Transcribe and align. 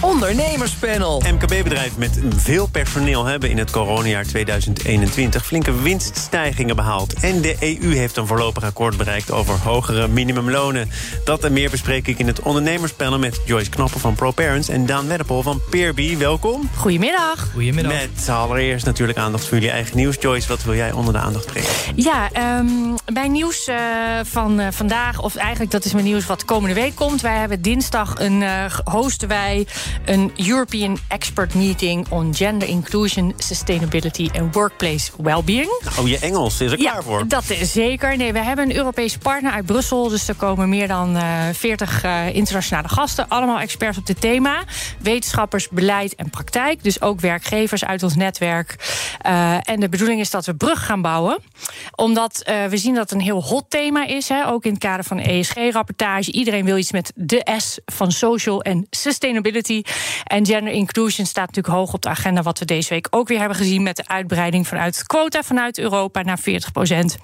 Ondernemerspanel. 0.00 1.22
MKB-bedrijven 1.32 1.98
met 1.98 2.20
veel 2.36 2.66
personeel 2.66 3.24
hebben 3.24 3.50
in 3.50 3.58
het 3.58 3.70
coronajaar 3.70 4.24
2021 4.24 5.46
flinke 5.46 5.80
winststijgingen 5.80 6.76
behaald. 6.76 7.14
En 7.14 7.40
de 7.40 7.56
EU 7.60 7.94
heeft 7.94 8.16
een 8.16 8.26
voorlopig 8.26 8.62
akkoord 8.62 8.96
bereikt 8.96 9.30
over 9.30 9.58
hogere 9.58 10.08
minimumlonen. 10.08 10.90
Dat 11.24 11.44
en 11.44 11.52
meer 11.52 11.70
bespreek 11.70 12.06
ik 12.06 12.18
in 12.18 12.26
het 12.26 12.40
ondernemerspanel 12.40 13.18
met 13.18 13.40
Joyce 13.44 13.70
Knoppen 13.70 14.00
van 14.00 14.14
ProParents 14.14 14.68
en 14.68 14.86
Daan 14.86 15.08
Weddepol 15.08 15.42
van 15.42 15.60
Peerby. 15.70 16.16
Welkom. 16.16 16.70
Goedemiddag. 16.76 17.48
Goedemiddag. 17.52 17.92
Met 17.92 18.28
allereerst 18.28 18.84
natuurlijk 18.84 19.18
aandacht 19.18 19.44
voor 19.44 19.54
jullie 19.54 19.72
eigen 19.72 19.96
nieuws. 19.96 20.16
Joyce, 20.20 20.48
wat 20.48 20.64
wil 20.64 20.74
jij 20.74 20.92
onder 20.92 21.12
de 21.12 21.18
aandacht 21.18 21.46
brengen? 21.46 21.68
Ja, 21.94 22.28
ehm, 22.32 22.66
mijn 23.12 23.32
nieuws 23.32 23.66
eh, 23.66 23.76
van 24.22 24.60
eh, 24.60 24.66
vandaag, 24.70 25.20
of 25.22 25.36
eigenlijk 25.36 25.70
dat 25.70 25.84
is 25.84 25.92
mijn 25.92 26.04
nieuws 26.04 26.26
wat 26.26 26.44
komende 26.44 26.74
week 26.74 26.94
komt. 26.94 27.20
Wij 27.20 27.36
hebben 27.36 27.62
dinsdag 27.62 28.14
een 28.18 28.40
uh, 28.40 28.64
hosten 28.84 29.28
wij 29.28 29.66
een 30.04 30.32
European 30.36 30.98
Expert 31.08 31.54
Meeting 31.54 32.06
on 32.08 32.34
Gender 32.34 32.68
Inclusion, 32.68 33.34
Sustainability 33.36 34.28
and 34.38 34.54
Workplace 34.54 35.10
Wellbeing. 35.18 35.70
Oh, 35.98 36.08
je 36.08 36.18
Engels 36.18 36.60
is 36.60 36.72
er 36.72 36.80
ja, 36.80 36.90
klaar 36.90 37.02
voor. 37.02 37.28
Dat 37.28 37.50
is 37.50 37.72
zeker. 37.72 38.16
Nee, 38.16 38.32
we 38.32 38.38
hebben 38.38 38.70
een 38.70 38.76
Europese 38.76 39.18
partner 39.18 39.52
uit 39.52 39.66
Brussel. 39.66 40.08
Dus 40.08 40.28
er 40.28 40.34
komen 40.34 40.68
meer 40.68 40.88
dan 40.88 41.16
uh, 41.16 41.42
40 41.52 42.04
uh, 42.04 42.34
internationale 42.34 42.88
gasten. 42.88 43.28
Allemaal 43.28 43.58
experts 43.58 43.98
op 43.98 44.06
dit 44.06 44.20
thema. 44.20 44.64
Wetenschappers, 44.98 45.68
beleid 45.68 46.14
en 46.14 46.30
praktijk. 46.30 46.82
Dus 46.82 47.00
ook 47.00 47.20
werkgevers 47.20 47.84
uit 47.84 48.02
ons 48.02 48.14
netwerk. 48.16 48.76
Uh, 49.26 49.56
en 49.68 49.80
de 49.80 49.88
bedoeling 49.88 50.20
is 50.20 50.30
dat 50.30 50.46
we 50.46 50.54
brug 50.54 50.86
gaan 50.86 51.02
bouwen. 51.02 51.38
Omdat 51.94 52.42
we 52.68 52.76
zien 52.76 52.94
dat 52.94 53.02
het 53.02 53.18
een 53.18 53.24
heel 53.24 53.42
hot 53.42 53.64
thema 53.68 54.06
is. 54.06 54.28
Hè, 54.28 54.46
ook 54.46 54.64
in 54.64 54.70
het 54.70 54.80
kader 54.80 55.04
van 55.04 55.18
ESG-rapportage. 55.18 56.32
Iedereen 56.32 56.64
wil 56.64 56.76
iets 56.76 56.92
met 56.92 57.12
de 57.14 57.46
S 57.56 57.78
van 57.84 58.12
social 58.12 58.62
en 58.62 58.86
sustainability. 58.90 59.75
En 60.24 60.46
gender 60.46 60.72
inclusion 60.72 61.26
staat 61.26 61.46
natuurlijk 61.46 61.74
hoog 61.74 61.92
op 61.92 62.02
de 62.02 62.08
agenda. 62.08 62.42
Wat 62.42 62.58
we 62.58 62.64
deze 62.64 62.88
week 62.88 63.06
ook 63.10 63.28
weer 63.28 63.38
hebben 63.38 63.56
gezien 63.56 63.82
met 63.82 63.96
de 63.96 64.08
uitbreiding 64.08 64.66
vanuit 64.66 65.06
quota 65.06 65.42
vanuit 65.42 65.78
Europa 65.78 66.22
naar 66.22 66.38
40 66.38 66.72
procent. 66.72 67.16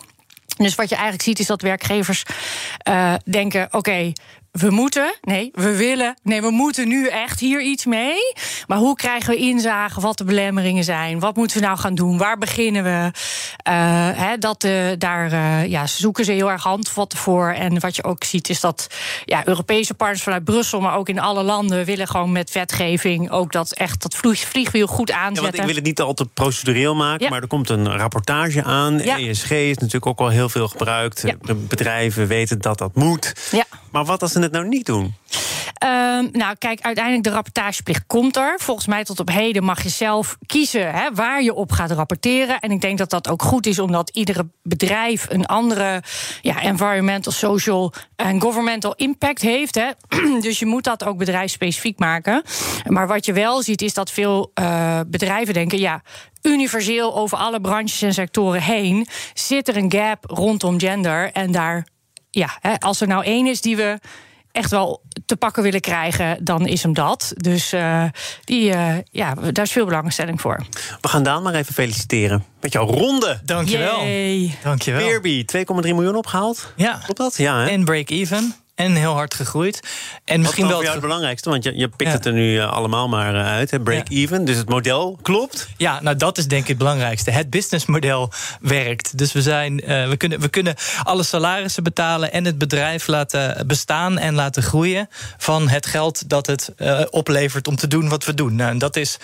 Dus 0.57 0.75
wat 0.75 0.89
je 0.89 0.95
eigenlijk 0.95 1.25
ziet 1.25 1.39
is 1.39 1.47
dat 1.47 1.63
werkgevers 1.63 2.23
uh, 2.89 3.15
denken: 3.25 3.69
oké, 3.71 4.13
we 4.53 4.71
moeten, 4.71 5.15
nee, 5.21 5.51
we 5.55 5.77
willen, 5.77 6.17
nee, 6.23 6.41
we 6.41 6.51
moeten 6.51 6.89
nu 6.89 7.07
echt 7.07 7.41
hier 7.41 7.63
iets 7.63 7.87
mee. 7.87 8.17
Maar 8.67 8.79
hoe 8.79 8.97
krijgen 8.97 9.31
we 9.31 9.37
inzage 9.37 10.01
wat 10.01 10.19
de 10.19 10.25
belemmeringen 10.25 10.85
zijn? 10.85 11.21
Wat 11.21 11.37
moeten 11.37 11.61
we 11.61 11.67
nou 11.67 11.79
gaan 11.79 11.95
doen? 11.95 12.19
Waar 12.19 12.39
beginnen 12.39 12.83
we? 12.83 12.91
Uh, 12.91 13.13
hè, 14.15 14.39
dat, 14.39 14.65
uh, 14.65 14.87
daar 14.99 15.33
uh, 15.33 15.67
ja, 15.67 15.87
zoeken 15.87 16.25
ze 16.25 16.33
heel 16.33 16.51
erg 16.51 16.63
handvatten 16.63 17.19
voor. 17.19 17.51
En 17.51 17.81
wat 17.81 17.97
je 17.97 18.05
ook 18.05 18.25
ziet 18.25 18.49
is 18.49 18.61
dat 18.61 18.87
ja, 19.25 19.47
Europese 19.47 19.95
partners 19.95 20.23
vanuit 20.23 20.45
Brussel, 20.45 20.81
maar 20.81 20.97
ook 20.97 21.09
in 21.09 21.19
alle 21.19 21.43
landen, 21.43 21.85
willen 21.85 22.09
gewoon 22.09 22.33
met 22.33 22.53
wetgeving 22.53 23.31
ook 23.31 23.53
dat 23.53 23.73
echt 23.73 24.03
dat 24.03 24.15
vliegwiel 24.15 24.87
goed 24.87 25.13
aanzetten. 25.13 25.35
Ja, 25.35 25.51
want 25.51 25.55
ik 25.55 25.65
wil 25.65 25.75
het 25.75 25.85
niet 25.85 26.01
al 26.01 26.15
te 26.15 26.27
procedureel 26.27 26.95
maken, 26.95 27.25
ja. 27.25 27.31
maar 27.31 27.43
er 27.43 27.49
komt 27.49 27.71
een 27.71 27.97
rapportage 27.97 28.63
aan. 28.63 28.99
Ja. 28.99 29.19
ESG 29.19 29.51
is 29.51 29.77
natuurlijk 29.77 30.07
ook 30.07 30.21
al 30.21 30.29
heel 30.29 30.49
veel 30.49 30.69
gebruikt. 30.69 31.23
De 31.43 31.55
bedrijven 31.55 32.27
weten 32.27 32.61
dat 32.61 32.79
dat 32.79 32.95
moet. 32.95 33.49
Ja. 33.51 33.65
Maar 33.93 34.05
wat 34.05 34.23
als 34.23 34.33
ze 34.33 34.41
het 34.41 34.53
nou 34.53 34.69
niet 34.69 34.87
doen? 34.87 35.15
Um, 35.85 36.29
nou, 36.33 36.57
kijk, 36.59 36.81
uiteindelijk 36.81 37.25
de 37.25 37.31
rapportageplicht 37.31 38.07
komt 38.07 38.37
er. 38.37 38.55
Volgens 38.59 38.87
mij 38.87 39.05
tot 39.05 39.21
op 39.21 39.29
heden 39.29 39.65
mag 39.65 39.83
je 39.83 39.89
zelf 39.89 40.37
kiezen 40.47 40.93
hè, 40.93 41.15
waar 41.15 41.43
je 41.43 41.55
op 41.55 41.73
gaat 41.73 41.91
rapporteren. 41.91 42.61
En 42.61 42.71
ik 42.71 42.81
denk 42.81 42.99
dat 42.99 43.11
dat 43.11 43.29
ook 43.29 43.43
goed 43.43 43.67
is, 43.67 43.79
omdat 43.79 44.11
iedere 44.11 44.49
bedrijf 44.63 45.27
een 45.31 45.47
andere 45.47 46.03
ja, 46.41 46.61
environmental, 46.61 47.33
social 47.33 47.93
en 48.17 48.41
governmental 48.41 48.95
impact 48.95 49.41
heeft. 49.41 49.75
Hè. 49.75 49.91
Dus 50.41 50.59
je 50.59 50.67
moet 50.67 50.85
dat 50.85 51.05
ook 51.05 51.19
bedrijfsspecifiek 51.19 51.99
maken. 51.99 52.43
Maar 52.87 53.07
wat 53.07 53.27
je 53.27 53.33
wel 53.33 53.63
ziet, 53.63 53.83
is 53.83 53.95
dat 53.95 54.11
veel 54.11 54.51
uh, 54.61 55.01
bedrijven 55.07 55.55
denken: 55.55 55.79
ja, 55.79 56.03
universeel 56.43 57.15
over 57.15 57.39
alle 57.39 57.61
branches 57.61 58.03
en 58.03 58.15
sectoren 58.15 58.63
heen 58.63 59.07
zit 59.35 59.69
er 59.69 59.77
een 59.77 59.93
gap 59.93 60.25
rondom 60.25 60.81
gender. 60.81 61.33
En 61.33 61.53
daar, 61.53 61.87
ja, 62.35 62.59
hè, 62.61 62.79
als 62.79 63.01
er 63.01 63.07
nou 63.07 63.25
één 63.25 63.47
is 63.47 63.61
die 63.61 63.77
we 63.77 63.99
echt 64.53 64.71
wel 64.71 65.03
te 65.27 65.37
pakken 65.37 65.63
willen 65.63 65.81
krijgen, 65.81 66.45
dan 66.45 66.67
is 66.67 66.83
hem 66.83 66.93
dat. 66.93 67.33
Dus 67.37 67.73
uh, 67.73 68.05
die, 68.45 68.71
uh, 68.71 68.95
ja, 69.11 69.35
daar 69.35 69.65
is 69.65 69.73
veel 69.73 69.85
belangstelling 69.85 70.41
voor. 70.41 70.67
We 71.01 71.09
gaan 71.09 71.23
Daan 71.23 71.43
maar 71.43 71.55
even 71.55 71.75
feliciteren 71.75 72.45
met 72.61 72.73
jouw 72.73 72.87
ronde. 72.87 73.41
Dankjewel. 73.45 74.01
Yay. 74.01 74.59
Dankjewel. 74.63 75.07
Peerby, 75.07 75.45
2,3 75.57 75.63
miljoen 75.81 76.17
opgehaald. 76.17 76.73
Ja. 76.77 77.01
Klopt 77.05 77.19
dat? 77.19 77.37
Ja, 77.37 77.61
hè? 77.61 77.69
En 77.69 77.85
break-even. 77.85 78.55
En 78.83 78.95
heel 78.95 79.13
hard 79.13 79.35
gegroeid. 79.35 79.81
En 80.25 80.41
misschien 80.41 80.69
wel 80.69 80.83
het, 80.83 81.01
belangrijkste, 81.01 81.51
want 81.51 81.65
je, 81.65 81.77
je 81.77 81.89
pikt 81.89 82.11
ja. 82.11 82.17
het 82.17 82.27
er 82.27 82.33
nu 82.33 82.55
uh, 82.55 82.73
allemaal 82.73 83.09
maar 83.09 83.35
uh, 83.35 83.47
uit. 83.47 83.85
Break-even, 83.85 84.39
ja. 84.39 84.45
dus 84.45 84.57
het 84.57 84.69
model 84.69 85.19
klopt. 85.23 85.69
Ja, 85.77 86.01
nou 86.01 86.17
dat 86.17 86.39
is 86.39 86.47
denk 86.47 86.63
ik 86.63 86.69
het 86.69 86.79
belangrijkste. 86.79 87.31
Het 87.31 87.51
businessmodel 87.51 88.33
werkt. 88.61 89.19
Dus 89.19 89.33
we, 89.33 89.43
zijn, 89.43 89.91
uh, 89.91 90.09
we, 90.09 90.17
kunnen, 90.17 90.41
we 90.41 90.49
kunnen 90.49 90.75
alle 91.03 91.23
salarissen 91.23 91.83
betalen 91.83 92.33
en 92.33 92.45
het 92.45 92.59
bedrijf 92.59 93.07
laten 93.07 93.67
bestaan 93.67 94.19
en 94.19 94.35
laten 94.35 94.63
groeien 94.63 95.09
van 95.39 95.69
het 95.69 95.87
geld 95.87 96.29
dat 96.29 96.47
het 96.47 96.73
oplevert 97.11 97.69
om 97.69 97.77
te 97.77 97.89
doen 97.89 98.09
wat 98.09 98.25
we 98.25 98.35
doen. 98.35 98.55
Nou, 98.55 98.71
en 98.71 98.79
dat 98.79 98.97
is 98.97 99.17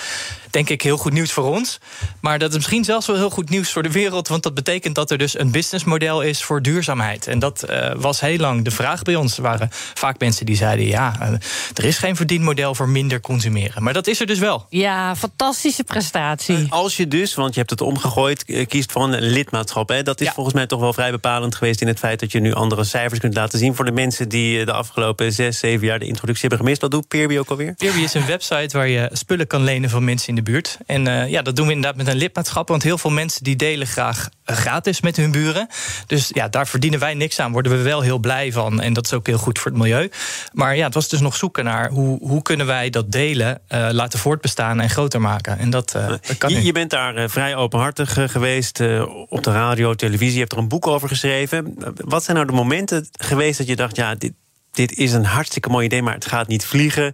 denk 0.51 0.69
ik 0.69 0.83
heel 0.83 0.97
goed 0.97 1.13
nieuws 1.13 1.33
voor 1.33 1.45
ons. 1.45 1.79
Maar 2.21 2.39
dat 2.39 2.51
is 2.51 2.57
misschien 2.57 2.85
zelfs 2.85 3.07
wel 3.07 3.17
heel 3.17 3.31
goed 3.31 3.51
nieuws 3.51 3.73
voor 3.73 3.83
de 3.83 3.91
wereld. 3.91 4.29
Want 4.29 4.43
dat 4.43 4.55
betekent 4.55 4.95
dat 4.95 5.11
er 5.11 5.19
dus 5.19 5.39
een 5.39 5.51
businessmodel 5.51 6.23
is 6.23 6.43
voor 6.43 6.63
duurzaamheid. 6.63 7.27
En 7.27 7.39
dat 7.39 7.65
was 7.97 8.21
heel 8.21 8.39
lang 8.39 8.65
de 8.65 8.71
vraag 8.71 9.03
bij 9.03 9.15
ons. 9.15 9.39
Waren 9.49 9.69
vaak 9.95 10.19
mensen 10.19 10.47
die 10.47 10.57
zeiden: 10.57 10.87
ja, 10.87 11.39
er 11.75 11.85
is 11.85 11.99
geen 11.99 12.17
verdienmodel 12.17 12.75
voor 12.75 12.89
minder 12.89 13.21
consumeren. 13.21 13.83
Maar 13.83 13.93
dat 13.93 14.07
is 14.07 14.21
er 14.21 14.27
dus 14.27 14.39
wel. 14.39 14.67
Ja, 14.69 15.17
fantastische 15.17 15.85
prestatie. 15.85 16.67
Als 16.69 16.97
je 16.97 17.09
dus, 17.09 17.35
want 17.35 17.53
je 17.53 17.59
hebt 17.59 17.71
het 17.71 17.81
omgegooid, 17.81 18.67
kiest 18.69 18.93
voor 18.93 19.03
een 19.03 19.21
lidmaatschap. 19.21 19.89
Hè, 19.89 20.03
dat 20.03 20.21
is 20.21 20.27
ja. 20.27 20.33
volgens 20.33 20.55
mij 20.55 20.67
toch 20.67 20.81
wel 20.81 20.93
vrij 20.93 21.11
bepalend 21.11 21.55
geweest 21.55 21.81
in 21.81 21.87
het 21.87 21.99
feit 21.99 22.21
dat 22.21 22.33
je 22.33 22.41
nu 22.41 22.53
andere 22.53 22.85
cijfers 22.85 23.21
kunt 23.21 23.35
laten 23.35 23.59
zien 23.59 23.75
voor 23.75 23.85
de 23.85 23.93
mensen 23.93 24.29
die 24.29 24.65
de 24.65 24.73
afgelopen 24.73 25.33
zes, 25.33 25.59
zeven 25.59 25.87
jaar 25.87 25.99
de 25.99 26.07
introductie 26.07 26.49
hebben 26.49 26.59
gemist. 26.59 26.81
Wat 26.81 26.91
doet 26.91 27.09
Peerby 27.09 27.39
ook 27.39 27.51
alweer? 27.51 27.75
Peerby 27.75 28.01
is 28.01 28.15
een 28.15 28.27
website 28.37 28.77
waar 28.77 28.89
je 28.89 29.11
spullen 29.13 29.47
kan 29.47 29.63
lenen 29.63 29.91
van 29.91 30.05
mensen 30.05 30.29
in 30.29 30.35
de 30.35 30.43
buurt. 30.43 30.79
En 30.87 31.07
uh, 31.07 31.29
ja, 31.29 31.43
dat 31.43 31.57
doen 31.57 31.67
we 31.67 31.73
inderdaad 31.73 31.97
met 31.97 32.07
een 32.07 32.17
lidmaatschap. 32.17 32.69
Want 32.69 32.83
heel 32.83 32.99
veel 32.99 33.11
mensen 33.11 33.45
die 33.45 33.57
delen 33.57 33.87
graag 33.87 34.29
gratis 34.45 35.01
met 35.01 35.17
hun 35.17 35.31
buren. 35.31 35.69
Dus 36.07 36.31
ja, 36.33 36.49
daar 36.49 36.67
verdienen 36.67 37.01
wij 37.01 37.15
niks 37.15 37.41
aan. 37.41 37.53
Worden 37.53 37.73
we 37.73 37.83
wel 37.83 38.01
heel 38.01 38.19
blij 38.19 38.53
van. 38.53 38.81
En 38.81 38.93
dat 38.93 39.05
is 39.05 39.13
ook 39.13 39.27
heel 39.29 39.39
goed 39.39 39.59
voor 39.59 39.71
het 39.71 39.81
milieu. 39.81 40.11
Maar 40.53 40.77
ja, 40.77 40.85
het 40.85 40.95
was 40.95 41.09
dus 41.09 41.21
nog 41.21 41.37
zoeken 41.37 41.65
naar 41.65 41.91
hoe, 41.91 42.19
hoe 42.19 42.43
kunnen 42.43 42.67
wij 42.67 42.91
dat 42.91 43.13
delen 43.13 43.61
uh, 43.69 43.89
laten 43.91 44.19
voortbestaan 44.19 44.81
en 44.81 44.91
groter 44.91 45.21
maken. 45.21 45.59
En 45.59 45.71
dat, 45.71 45.95
uh, 45.97 46.09
dat 46.09 46.39
kan 46.39 46.63
je, 46.63 46.73
bent 46.73 46.91
daar 46.91 47.19
uh, 47.19 47.29
vrij 47.29 47.57
openhartig 47.57 48.17
geweest 48.31 48.81
op 49.29 49.43
de 49.43 49.53
radio, 49.53 49.95
televisie. 49.95 50.35
Je 50.35 50.41
hebt 50.41 50.53
er 50.53 50.59
een 50.59 50.69
boek 50.69 50.87
over 50.87 51.09
geschreven. 51.09 51.75
Wat 51.95 52.25
zijn 52.25 52.37
nou 52.37 52.49
de 52.49 52.57
momenten 52.57 53.09
geweest 53.13 53.59
dat 53.59 53.67
je 53.67 53.77
dacht: 53.77 53.97
ja, 53.97 54.15
dit, 54.15 54.33
dit 54.73 54.97
is 54.97 55.13
een 55.13 55.25
hartstikke 55.25 55.69
mooi 55.69 55.87
idee, 55.87 56.03
maar 56.03 56.15
het 56.15 56.27
gaat 56.27 56.49
niet 56.49 56.65
vliegen. 56.65 57.13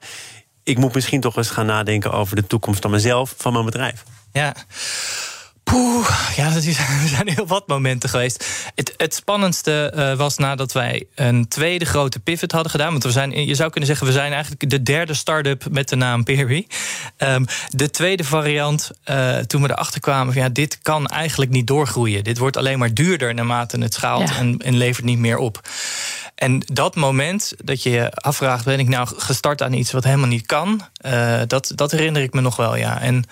Ik 0.62 0.78
moet 0.78 0.94
misschien 0.94 1.20
toch 1.20 1.36
eens 1.36 1.50
gaan 1.50 1.66
nadenken 1.66 2.12
over 2.12 2.36
de 2.36 2.46
toekomst 2.46 2.82
van 2.82 2.90
mezelf, 2.90 3.34
van 3.36 3.52
mijn 3.52 3.64
bedrijf. 3.64 4.04
Ja. 4.32 4.54
Poeh, 5.64 6.08
ja, 6.36 6.52
er 6.54 6.62
zijn 7.08 7.28
heel 7.28 7.46
wat 7.46 7.66
momenten 7.66 8.08
geweest. 8.08 8.46
Het, 8.74 8.94
het 8.96 9.14
spannendste 9.14 9.92
uh, 9.96 10.14
was 10.14 10.36
nadat 10.36 10.72
wij 10.72 11.06
een 11.14 11.48
tweede 11.48 11.84
grote 11.84 12.20
pivot 12.20 12.52
hadden 12.52 12.70
gedaan. 12.70 12.90
Want 12.90 13.02
we 13.02 13.10
zijn, 13.10 13.46
je 13.46 13.54
zou 13.54 13.70
kunnen 13.70 13.88
zeggen, 13.88 14.06
we 14.06 14.12
zijn 14.12 14.32
eigenlijk 14.32 14.70
de 14.70 14.82
derde 14.82 15.14
start-up 15.14 15.64
met 15.70 15.88
de 15.88 15.96
naam 15.96 16.24
Peerby. 16.24 16.66
Um, 17.18 17.46
de 17.68 17.90
tweede 17.90 18.24
variant, 18.24 18.90
uh, 19.10 19.38
toen 19.38 19.62
we 19.62 19.70
erachter 19.70 20.00
kwamen 20.00 20.32
van 20.32 20.42
ja, 20.42 20.48
dit 20.48 20.78
kan 20.82 21.06
eigenlijk 21.06 21.50
niet 21.50 21.66
doorgroeien. 21.66 22.24
Dit 22.24 22.38
wordt 22.38 22.56
alleen 22.56 22.78
maar 22.78 22.94
duurder 22.94 23.34
naarmate 23.34 23.78
het 23.78 23.94
schaalt 23.94 24.28
ja. 24.28 24.36
en, 24.36 24.58
en 24.58 24.76
levert 24.76 25.04
niet 25.04 25.18
meer 25.18 25.38
op. 25.38 25.60
En 26.34 26.62
dat 26.72 26.94
moment 26.94 27.54
dat 27.64 27.82
je 27.82 27.90
je 27.90 28.10
afvraagt: 28.12 28.64
ben 28.64 28.78
ik 28.78 28.88
nou 28.88 29.08
gestart 29.16 29.62
aan 29.62 29.72
iets 29.72 29.92
wat 29.92 30.04
helemaal 30.04 30.28
niet 30.28 30.46
kan? 30.46 30.80
Uh, 31.06 31.40
dat, 31.46 31.72
dat 31.74 31.90
herinner 31.90 32.22
ik 32.22 32.32
me 32.32 32.40
nog 32.40 32.56
wel, 32.56 32.76
ja. 32.76 33.00
En 33.00 33.24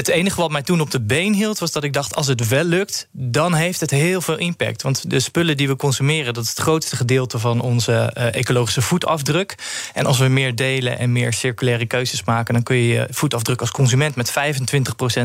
het 0.00 0.08
enige 0.08 0.40
wat 0.40 0.50
mij 0.50 0.62
toen 0.62 0.80
op 0.80 0.90
de 0.90 1.00
been 1.00 1.32
hield, 1.32 1.58
was 1.58 1.72
dat 1.72 1.84
ik 1.84 1.92
dacht: 1.92 2.14
als 2.14 2.26
het 2.26 2.48
wel 2.48 2.64
lukt, 2.64 3.08
dan 3.12 3.54
heeft 3.54 3.80
het 3.80 3.90
heel 3.90 4.20
veel 4.20 4.36
impact. 4.36 4.82
Want 4.82 5.10
de 5.10 5.20
spullen 5.20 5.56
die 5.56 5.68
we 5.68 5.76
consumeren, 5.76 6.34
dat 6.34 6.42
is 6.44 6.50
het 6.50 6.58
grootste 6.58 6.96
gedeelte 6.96 7.38
van 7.38 7.60
onze 7.60 8.14
uh, 8.18 8.34
ecologische 8.34 8.82
voetafdruk. 8.82 9.54
En 9.94 10.06
als 10.06 10.18
we 10.18 10.28
meer 10.28 10.54
delen 10.54 10.98
en 10.98 11.12
meer 11.12 11.32
circulaire 11.32 11.86
keuzes 11.86 12.24
maken, 12.24 12.54
dan 12.54 12.62
kun 12.62 12.76
je 12.76 12.88
je 12.88 13.06
voetafdruk 13.10 13.60
als 13.60 13.70
consument 13.70 14.14
met 14.14 14.30
25% 14.30 14.32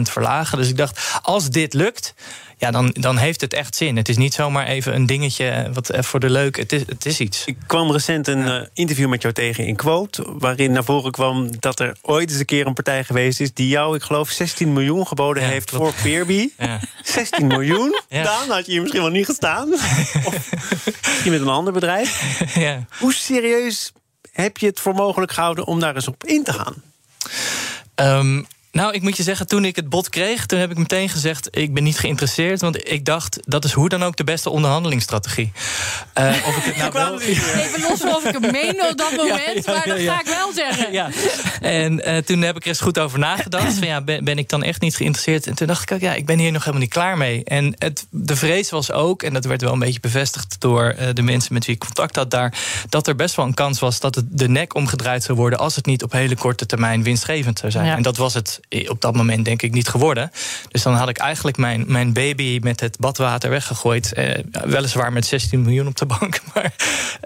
verlagen. 0.02 0.58
Dus 0.58 0.70
ik 0.70 0.78
dacht: 0.78 1.20
als 1.22 1.50
dit 1.50 1.74
lukt, 1.74 2.14
ja, 2.58 2.72
dan, 2.72 2.96
dan 3.00 3.18
heeft 3.18 3.42
het 3.42 3.54
echt 3.54 3.76
zin. 3.76 3.98
Het 3.98 4.10
is 4.10 4.18
niet 4.18 4.34
zomaar 4.34 4.68
even 4.68 4.96
een 4.96 5.06
dingetje 5.06 5.70
wat 5.74 5.92
voor 6.00 6.20
de 6.20 6.30
leuk. 6.30 6.58
Het 6.58 6.72
is, 6.72 6.82
het 6.88 7.06
is 7.06 7.20
iets. 7.20 7.46
Ik 7.46 7.58
kwam 7.68 7.92
recent 7.92 8.28
een 8.28 8.70
interview 8.74 9.10
met 9.10 9.22
jou 9.22 9.34
tegen 9.34 9.66
in 9.66 9.76
Quote, 9.76 10.24
waarin 10.38 10.72
naar 10.72 10.84
voren 10.84 11.12
kwam 11.12 11.60
dat 11.60 11.80
er 11.80 11.98
ooit 12.02 12.30
eens 12.30 12.40
een 12.40 12.46
keer 12.46 12.68
een 12.68 12.74
partij 12.74 13.04
geweest 13.04 13.40
is 13.40 13.54
die 13.54 13.68
jou, 13.68 13.96
ik 13.96 14.04
geloof, 14.04 14.30
16 14.30 14.74
miljoen 14.74 15.08
geboden 15.08 15.44
heeft 15.44 15.70
voor 15.70 15.94
Peerby. 16.02 16.50
Ja. 16.58 16.80
16 17.04 17.48
miljoen? 17.48 18.00
Ja. 18.10 18.24
Dan 18.24 18.50
had 18.50 18.66
je 18.66 18.72
hier 18.72 18.82
misschien 18.82 19.02
wel 19.02 19.12
niet 19.12 19.26
gestaan. 19.26 19.74
of 20.26 20.52
misschien 21.06 21.32
met 21.32 21.42
een 21.42 21.48
ander 21.48 21.74
bedrijf. 21.74 22.40
Ja. 22.56 22.86
Hoe 23.00 23.14
serieus 23.14 23.92
heb 24.32 24.58
je 24.58 24.66
het 24.66 24.80
voor 24.80 24.94
mogelijk 24.94 25.32
gehouden 25.32 25.66
om 25.66 25.80
daar 25.80 25.96
eens 25.96 26.08
op 26.08 26.24
in 26.24 26.44
te 26.44 26.54
gaan? 26.54 26.76
Um, 27.96 28.48
nou, 28.76 28.94
ik 28.94 29.02
moet 29.02 29.18
je 29.18 29.24
zeggen, 29.24 29.48
toen 29.48 29.66
ik 29.66 29.76
het 29.76 29.90
bod 29.90 30.10
kreeg, 30.10 30.46
toen 30.46 30.60
heb 30.60 30.72
ik 30.72 30.78
meteen 30.78 31.10
gezegd: 31.10 31.48
ik 31.58 31.74
ben 31.74 31.84
niet 31.84 32.00
geïnteresseerd. 32.00 32.62
Want 32.62 32.92
ik 32.92 33.06
dacht, 33.06 33.40
dat 33.46 33.66
is 33.66 33.72
hoe 33.72 33.90
dan 33.90 34.04
ook 34.04 34.16
de 34.16 34.24
beste 34.24 34.50
onderhandelingsstrategie. 34.50 35.52
Uh, 36.20 36.34
of 36.48 36.58
ik 36.58 36.64
het 36.64 36.78
nou 36.82 36.92
wel. 36.92 37.20
Even 37.22 37.82
los 37.82 38.02
of 38.02 38.26
ik 38.26 38.34
het 38.34 38.52
meen 38.52 38.84
op 38.90 38.98
dat 38.98 39.12
moment, 39.22 39.66
maar 39.66 39.84
dat 39.86 40.00
ga 40.00 40.20
ik 40.20 40.26
wel 40.26 40.52
zeggen. 40.54 40.92
Ja. 40.92 41.10
En 41.62 42.10
uh, 42.10 42.18
toen 42.18 42.42
heb 42.42 42.56
ik 42.56 42.62
er 42.62 42.68
eens 42.68 42.80
goed 42.80 43.00
over 43.00 43.20
nagedacht. 43.20 43.74
Van 43.74 43.88
ja, 43.88 44.02
ben, 44.02 44.24
ben, 44.24 44.38
ik 44.38 44.50
dan 44.50 44.64
echt 44.64 44.82
niet 44.82 44.96
geïnteresseerd? 44.96 45.48
En 45.48 45.56
toen 45.56 45.68
dacht 45.68 45.82
ik 45.82 45.92
ook, 45.92 46.02
ja, 46.02 46.14
ik 46.14 46.26
ben 46.26 46.40
hier 46.40 46.52
nog 46.52 46.62
helemaal 46.62 46.82
niet 46.82 46.94
klaar 46.94 47.18
mee. 47.18 47.44
En 47.44 47.76
het, 47.78 48.08
de 48.10 48.36
vrees 48.36 48.70
was 48.70 48.92
ook, 48.92 49.24
en 49.24 49.34
dat 49.34 49.46
werd 49.46 49.62
wel 49.62 49.74
een 49.74 49.80
beetje 49.80 50.00
bevestigd 50.00 50.56
door 50.60 50.96
uh, 51.00 51.08
de 51.14 51.22
mensen 51.22 51.54
met 51.54 51.66
wie 51.66 51.76
ik 51.76 51.82
contact 51.82 52.16
had 52.16 52.32
daar, 52.32 52.58
dat 52.90 53.08
er 53.08 53.16
best 53.16 53.36
wel 53.36 53.46
een 53.46 53.54
kans 53.54 53.80
was 53.80 54.00
dat 54.00 54.16
het 54.16 54.26
de 54.30 54.50
nek 54.50 54.76
omgedraaid 54.76 55.24
zou 55.24 55.38
worden 55.38 55.60
als 55.60 55.76
het 55.76 55.86
niet 55.86 56.04
op 56.04 56.12
hele 56.12 56.36
korte 56.36 56.66
termijn 56.66 57.04
winstgevend 57.04 57.60
zou 57.60 57.72
zijn. 57.72 57.96
En 57.96 58.04
dat 58.04 58.18
was 58.18 58.34
het 58.34 58.60
op 58.70 59.02
dat 59.02 59.16
moment 59.16 59.46
denk 59.46 59.62
ik 59.62 59.72
niet 59.72 59.88
geworden. 59.88 60.32
Dus 60.70 60.84
dan 60.84 60.94
had 60.94 61.10
ik 61.10 61.18
eigenlijk 61.18 61.58
mijn, 61.58 61.84
mijn 61.88 62.14
baby 62.14 62.60
met 62.64 62.80
het 62.80 63.00
badwater 63.00 63.50
weggegooid. 63.50 64.14
Eh, 64.14 64.44
weliswaar 64.52 65.14
met 65.14 65.26
16 65.26 65.62
miljoen 65.62 65.88
op 65.88 65.96
de 65.96 66.06
bank. 66.06 66.40
Maar 66.54 66.74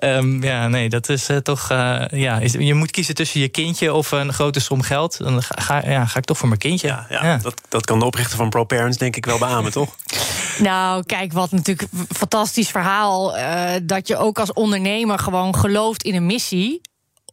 um, 0.03 0.43
ja, 0.43 0.67
nee, 0.67 0.89
dat 0.89 1.09
is 1.09 1.29
uh, 1.29 1.37
toch. 1.37 1.71
Uh, 1.71 2.05
ja, 2.11 2.39
is, 2.39 2.51
je 2.51 2.73
moet 2.73 2.91
kiezen 2.91 3.15
tussen 3.15 3.39
je 3.39 3.47
kindje 3.47 3.93
of 3.93 4.11
een 4.11 4.33
grote 4.33 4.59
som 4.59 4.81
geld. 4.81 5.17
Dan 5.17 5.43
ga, 5.43 5.89
ja, 5.89 6.05
ga 6.05 6.17
ik 6.17 6.25
toch 6.25 6.37
voor 6.37 6.47
mijn 6.47 6.59
kindje. 6.59 6.87
Ja, 6.87 7.05
ja, 7.09 7.37
Dat, 7.37 7.61
dat 7.69 7.85
kan 7.85 7.99
de 7.99 8.05
oprichter 8.05 8.37
van 8.37 8.49
ProParents 8.49 8.97
denk 8.97 9.15
ik 9.15 9.25
wel 9.25 9.37
beamen, 9.37 9.71
toch? 9.71 9.95
Nou, 10.59 11.03
kijk, 11.05 11.33
wat 11.33 11.51
natuurlijk 11.51 11.87
een 11.91 12.05
fantastisch 12.15 12.69
verhaal. 12.69 13.37
Uh, 13.37 13.71
dat 13.83 14.07
je 14.07 14.17
ook 14.17 14.39
als 14.39 14.53
ondernemer 14.53 15.19
gewoon 15.19 15.55
gelooft 15.55 16.03
in 16.03 16.15
een 16.15 16.25
missie 16.25 16.81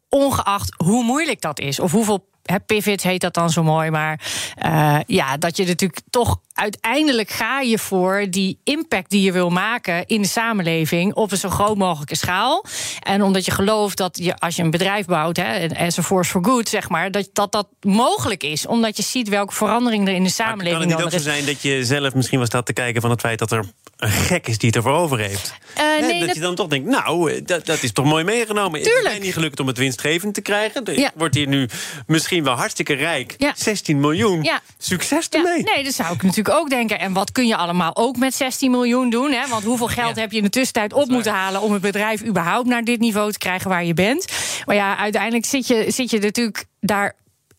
ongeacht 0.08 0.75
hoe 0.76 1.05
moeilijk 1.05 1.41
dat 1.41 1.61
is 1.61 1.81
of 1.81 1.93
hoeveel 1.93 2.29
pivots 2.66 3.04
heet 3.04 3.20
dat 3.20 3.34
dan 3.34 3.50
zo 3.50 3.62
mooi. 3.62 3.90
Maar 3.90 4.20
uh, 4.64 4.98
ja, 5.06 5.37
dat 5.37 5.56
je 5.56 5.66
natuurlijk 5.66 6.00
toch 6.10 6.40
uiteindelijk 6.56 7.31
ga 7.31 7.61
je 7.61 7.79
voor 7.79 8.26
die 8.31 8.58
impact 8.64 9.11
die 9.11 9.23
je 9.23 9.32
wil 9.32 9.50
maken 9.50 10.06
in 10.06 10.23
de 10.23 10.29
samenleving 10.29 11.14
op 11.14 11.31
een 11.31 11.38
zo 11.38 11.49
groot 11.49 11.76
mogelijke 11.76 12.17
schaal. 12.17 12.64
En 13.00 13.23
omdat 13.23 13.44
je 13.44 13.50
gelooft 13.50 13.97
dat 13.97 14.19
je 14.23 14.38
als 14.38 14.56
je 14.56 14.62
een 14.62 14.70
bedrijf 14.70 15.06
bouwt, 15.06 15.37
hè, 15.37 15.69
as 15.79 15.99
a 15.99 16.03
force 16.03 16.31
for 16.31 16.44
good, 16.44 16.69
zeg 16.69 16.88
maar, 16.88 17.11
dat 17.11 17.29
dat, 17.32 17.53
dat 17.53 17.69
mogelijk 17.81 18.43
is. 18.43 18.67
Omdat 18.67 18.97
je 18.97 19.03
ziet 19.03 19.29
welke 19.29 19.55
verandering 19.55 20.08
er 20.08 20.14
in 20.14 20.25
de 20.25 20.31
samenleving 20.31 20.85
is. 20.85 20.87
Kan 20.87 21.03
het 21.03 21.12
niet 21.12 21.14
ook 21.14 21.20
zo 21.20 21.31
zijn 21.31 21.47
dat 21.47 21.62
je 21.62 21.85
zelf 21.85 22.14
misschien 22.14 22.38
wel 22.38 22.47
staat 22.47 22.67
te 22.67 22.73
kijken 22.73 23.00
van 23.00 23.11
het 23.11 23.20
feit 23.20 23.38
dat 23.38 23.53
er 23.53 23.64
een 23.97 24.11
gek 24.11 24.47
is 24.47 24.58
die 24.58 24.69
het 24.69 24.76
ervoor 24.76 24.93
over 24.93 25.19
heeft? 25.19 25.55
Uh, 25.79 26.08
nee, 26.08 26.26
dat, 26.26 26.35
je 26.35 26.41
dan 26.41 26.55
toch 26.55 26.69
denkt, 26.69 26.88
nou, 26.88 27.32
eh, 27.32 27.41
dat, 27.44 27.67
dat 27.67 27.82
is 27.82 27.93
toch 27.93 28.05
mooi 28.05 28.25
meegenomen. 28.25 28.82
Tuurlijk. 28.82 29.06
Het 29.06 29.17
is 29.17 29.25
niet 29.25 29.35
gelukt 29.35 29.61
om 29.61 29.67
het 29.67 29.79
winstgevend 29.79 30.35
te 30.35 30.41
krijgen. 30.41 30.82
Ja. 30.94 31.11
Wordt 31.14 31.35
hier 31.35 31.47
nu 31.47 31.69
misschien 32.06 32.44
wel 32.44 32.55
hartstikke 32.55 32.94
rijk. 32.94 33.35
Ja. 33.38 33.53
16 33.56 34.00
miljoen. 34.00 34.43
Ja. 34.43 34.61
Succes 34.79 35.29
ermee. 35.29 35.62
Nee, 35.62 35.85
dat 35.85 35.93
zou 35.93 36.14
ik 36.14 36.23
natuurlijk 36.23 36.45
ook 36.50 36.70
denken. 36.70 36.98
En 36.98 37.12
wat 37.12 37.32
kun 37.32 37.46
je 37.46 37.56
allemaal 37.56 37.96
ook 37.96 38.16
met 38.16 38.34
16 38.34 38.70
miljoen 38.70 39.10
doen? 39.10 39.32
Hè? 39.32 39.48
Want 39.48 39.64
hoeveel 39.64 39.88
geld 39.88 40.16
heb 40.16 40.31
je 40.31 40.37
in 40.37 40.43
de 40.43 40.50
tussentijd 40.50 40.93
op 40.93 41.08
moeten 41.08 41.32
halen 41.32 41.60
om 41.60 41.72
het 41.72 41.82
bedrijf 41.82 42.25
überhaupt 42.25 42.69
naar 42.69 42.84
dit 42.84 43.00
niveau 43.00 43.32
te 43.32 43.38
krijgen 43.38 43.70
waar 43.70 43.84
je 43.84 43.94
bent? 43.94 44.26
Maar 44.64 44.76
ja, 44.76 44.96
uiteindelijk 44.96 45.44
zit 45.44 45.66
je, 45.66 45.84
zit 45.88 46.10
je 46.10 46.19
natuurlijk 46.19 46.64
daar 46.81 47.14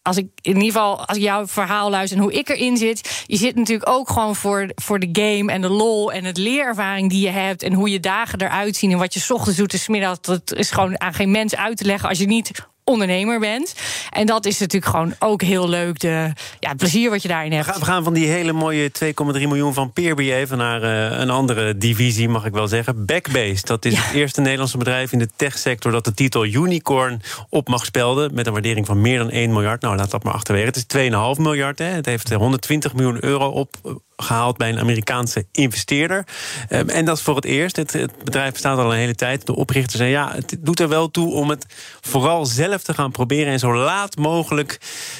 als 0.07 0.17
ik 0.17 0.27
in 0.41 0.55
ieder 0.55 0.71
geval, 0.71 1.05
als 1.05 1.17
ik 1.17 1.23
jouw 1.23 1.47
verhaal 1.47 1.89
luister 1.89 2.17
en 2.17 2.23
hoe 2.23 2.33
ik 2.33 2.49
erin 2.49 2.77
zit, 2.77 3.23
je 3.25 3.37
zit 3.37 3.55
natuurlijk 3.55 3.89
ook 3.89 4.09
gewoon 4.09 4.35
voor, 4.35 4.71
voor 4.75 4.99
de 4.99 5.09
game 5.11 5.51
en 5.51 5.61
de 5.61 5.69
lol 5.69 6.11
en 6.11 6.23
het 6.23 6.37
leerervaring 6.37 7.09
die 7.09 7.21
je 7.21 7.29
hebt 7.29 7.63
en 7.63 7.73
hoe 7.73 7.89
je 7.89 7.99
dagen 7.99 8.41
eruit 8.41 8.75
zien 8.75 8.91
en 8.91 8.97
wat 8.97 9.13
je 9.13 9.33
ochtends 9.33 9.57
doet 9.57 9.73
en 9.73 9.79
smiddags, 9.79 10.21
dat 10.21 10.53
is 10.53 10.71
gewoon 10.71 11.01
aan 11.01 11.13
geen 11.13 11.31
mens 11.31 11.55
uit 11.55 11.77
te 11.77 11.85
leggen 11.85 12.09
als 12.09 12.17
je 12.17 12.27
niet 12.27 12.51
ondernemer 12.87 13.39
bent. 13.39 13.75
En 14.09 14.25
dat 14.25 14.45
is 14.45 14.59
natuurlijk 14.59 14.91
gewoon 14.91 15.13
ook 15.19 15.41
heel 15.41 15.69
leuk, 15.69 15.99
de, 15.99 16.31
ja, 16.59 16.69
het 16.69 16.77
plezier 16.77 17.09
wat 17.09 17.21
je 17.21 17.27
daarin 17.27 17.51
hebt. 17.51 17.77
We 17.79 17.85
gaan 17.85 18.03
van 18.03 18.13
die 18.13 18.27
hele 18.27 18.51
mooie 18.51 18.91
2,3 19.05 19.13
miljoen 19.33 19.73
van 19.73 19.93
Peerby 19.93 20.31
even 20.31 20.57
naar 20.57 20.83
uh, 20.83 21.19
een 21.19 21.29
andere 21.29 21.77
divisie, 21.77 22.29
mag 22.29 22.45
ik 22.45 22.53
wel 22.53 22.67
zeggen. 22.67 23.05
Backbase, 23.05 23.65
dat 23.65 23.85
is 23.85 23.97
het 23.97 24.13
eerste 24.13 24.41
Nederlandse 24.41 24.77
bedrijf 24.77 25.11
in 25.11 25.19
de 25.19 25.29
techsector... 25.35 25.91
dat 25.91 26.05
de 26.05 26.13
titel 26.13 26.45
Unicorn 26.45 27.21
op 27.49 27.67
mag 27.67 27.85
spelden... 27.85 28.33
met 28.33 28.47
een 28.47 28.53
waardering 28.53 28.85
van 28.85 29.01
meer 29.01 29.17
dan 29.17 29.29
1 29.29 29.51
miljard. 29.51 29.81
Nou, 29.81 29.95
laat 29.95 30.11
dat 30.11 30.23
maar 30.23 30.33
achterwege. 30.33 30.65
Het 30.65 30.75
is 30.75 31.09
2,5 31.37 31.41
miljard. 31.41 31.79
Hè. 31.79 31.85
Het 31.85 32.05
heeft 32.05 32.33
120 32.33 32.93
miljoen 32.93 33.23
euro 33.23 33.47
op 33.47 33.75
gehaald 34.17 34.57
bij 34.57 34.69
een 34.69 34.79
Amerikaanse 34.79 35.45
investeerder. 35.51 36.27
Ehm, 36.69 36.89
en 36.89 37.05
dat 37.05 37.17
is 37.17 37.23
voor 37.23 37.35
het 37.35 37.45
eerst. 37.45 37.75
Het, 37.75 37.93
het, 37.93 38.23
bedrijf 38.23 38.51
bestaat 38.51 38.77
al 38.77 38.91
een 38.91 38.97
hele 38.97 39.15
tijd. 39.15 39.45
De 39.45 39.55
oprichter 39.55 39.97
zei 39.97 40.09
ja, 40.09 40.31
het 40.33 40.57
doet 40.59 40.79
er 40.79 40.89
wel 40.89 41.11
toe 41.11 41.33
om 41.33 41.49
het 41.49 41.65
vooral 42.01 42.45
zelf 42.45 42.83
te 42.83 42.93
gaan 42.93 43.11
proberen 43.11 43.51
en 43.51 43.59
zo 43.59 43.75
laat 43.75 44.17
mogelijk 44.17 44.79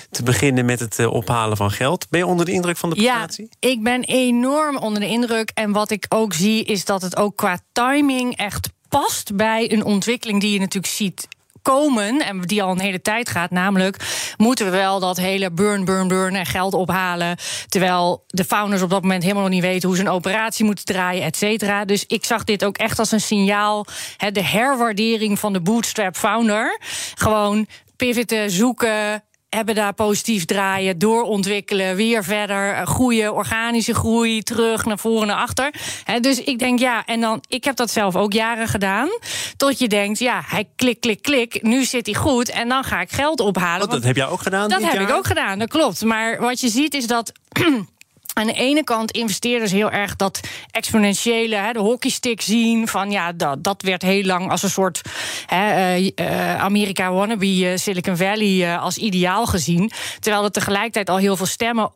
te 0.10 0.24
beginnen 0.24 0.66
met 0.66 0.80
het 0.80 1.00
eh, 1.00 1.14
ophalen 1.14 1.58
van 1.58 1.72
geld. 1.72 2.10
Ben 2.10 2.20
je 2.20 2.26
onder 2.26 2.46
de 2.46 2.52
indruk 2.52 2.78
van 2.78 2.90
de 2.90 2.96
prestatie? 2.96 3.48
Ja, 3.60 3.70
ik 3.70 3.84
ben 3.84 4.04
enorm 4.04 4.78
onder 4.78 5.02
de 5.02 5.08
indruk. 5.08 5.52
En 5.54 5.72
wat 5.72 5.92
ik 5.92 6.06
ook 6.10 6.34
zie 6.34 6.64
is 6.64 6.86
dat 6.86 7.02
het 7.02 7.18
ook 7.18 7.36
qua 7.36 7.60
timing 7.72 8.36
echt 8.36 8.70
past 8.90 9.36
bij 9.36 9.72
een 9.72 9.84
ontwikkeling 9.84 10.42
die 10.42 10.52
je 10.52 10.60
natuurlijk 10.60 10.94
ziet 10.94 11.28
komen, 11.74 12.26
en 12.26 12.42
die 12.42 12.64
al 12.64 12.72
een 12.72 12.80
hele 12.80 13.02
tijd 13.02 13.30
gaat, 13.30 13.52
namelijk 13.52 13.98
moeten 14.38 14.66
we 14.66 14.72
wel 14.72 15.00
dat 15.00 15.18
hele 15.18 15.52
burn, 15.52 15.86
burn, 15.86 16.08
burn 16.08 16.36
en 16.36 16.46
geld 16.46 16.74
ophalen. 16.74 17.38
Terwijl 17.68 18.24
de 18.28 18.44
founders 18.44 18.82
op 18.82 18.90
dat 18.90 19.02
moment 19.02 19.24
helemaal 19.24 19.44
nog 19.44 19.52
niet 19.52 19.62
weten 19.62 19.88
hoe 19.88 19.98
ze 19.98 20.04
een 20.04 20.10
operatie 20.10 20.66
moeten 20.66 20.86
draaien, 20.86 21.24
et 21.24 21.38
cetera. 21.38 21.86
Dus 21.86 22.06
ik 22.06 22.26
zag 22.26 22.44
dit 22.44 22.66
ook 22.66 22.78
echt 22.78 23.00
als 23.00 23.12
een 23.12 23.22
signaal. 23.22 23.86
de 24.32 24.44
herwaardering 24.44 25.40
van 25.40 25.54
de 25.54 25.62
bootstrap 25.62 26.16
founder. 26.16 26.80
Gewoon 27.16 27.68
pivoten, 27.96 28.52
zoeken, 28.52 29.24
hebben 29.50 29.76
daar 29.76 29.94
positief 29.94 30.46
draaien, 30.46 30.98
doorontwikkelen, 30.98 31.96
weer 31.96 32.24
verder, 32.24 32.74
eh, 32.74 32.86
groeien, 32.86 33.34
organische 33.34 33.94
groei, 33.94 34.42
terug 34.42 34.86
naar 34.86 35.00
voren, 35.00 35.28
naar 35.28 35.38
achter. 35.38 35.74
dus 36.22 36.44
ik 36.44 36.60
denk 36.60 36.80
ja, 36.80 37.06
en 37.06 37.22
dan, 37.22 37.44
ik 37.48 37.64
heb 37.64 37.76
dat 37.76 37.92
zelf 37.92 38.16
ook 38.16 38.34
jaren 38.34 38.68
gedaan. 38.68 39.10
Tot 39.58 39.80
je 39.80 39.88
denkt, 39.88 40.20
ja, 40.20 40.42
hij 40.46 40.70
klik, 40.76 41.00
klik, 41.00 41.22
klik, 41.22 41.62
nu 41.62 41.84
zit 41.84 42.06
hij 42.06 42.16
goed 42.16 42.50
en 42.50 42.70
dan 42.70 42.84
ga 42.84 43.02
ik 43.02 43.12
geld 43.12 43.40
ophalen. 43.40 43.86
Oh, 43.86 43.92
dat 43.92 44.04
heb 44.04 44.16
jij 44.16 44.28
ook 44.28 44.42
gedaan? 44.42 44.70
Dat 44.70 44.84
heb 44.84 45.02
ik 45.02 45.12
ook 45.12 45.28
gedaan, 45.28 45.60
dat 45.60 45.70
klopt. 45.70 46.04
Maar 46.04 46.40
wat 46.40 46.60
je 46.60 46.70
ziet 46.70 46.94
is 46.94 47.08
dat. 47.08 47.32
aan 48.38 48.48
de 48.48 48.54
ene 48.54 48.84
kant 48.84 49.12
investeerders 49.12 49.72
heel 49.72 49.92
erg 49.92 50.16
dat 50.16 50.40
exponentiële, 50.72 51.56
hè, 51.56 51.72
de 51.72 51.80
hockeystick 51.80 52.42
zien. 52.42 52.88
Van 52.88 53.12
ja, 53.12 53.32
dat, 53.32 53.64
dat 53.64 53.82
werd 53.82 54.02
heel 54.02 54.24
lang 54.24 54.52
als 54.52 54.64
een 54.64 54.70
soort 54.70 55.02
hè, 55.46 55.98
uh, 55.98 56.62
Amerika 56.62 57.12
wannabe, 57.12 57.60
uh, 57.60 57.78
Silicon 57.78 58.18
Valley 58.18 58.78
als 58.78 58.98
ideaal 58.98 59.46
gezien. 59.46 59.92
Terwijl 60.20 60.44
er 60.44 60.52
tegelijkertijd 60.52 61.10
al 61.10 61.18
heel 61.18 61.36
veel 61.36 61.46
stemmen 61.46 61.92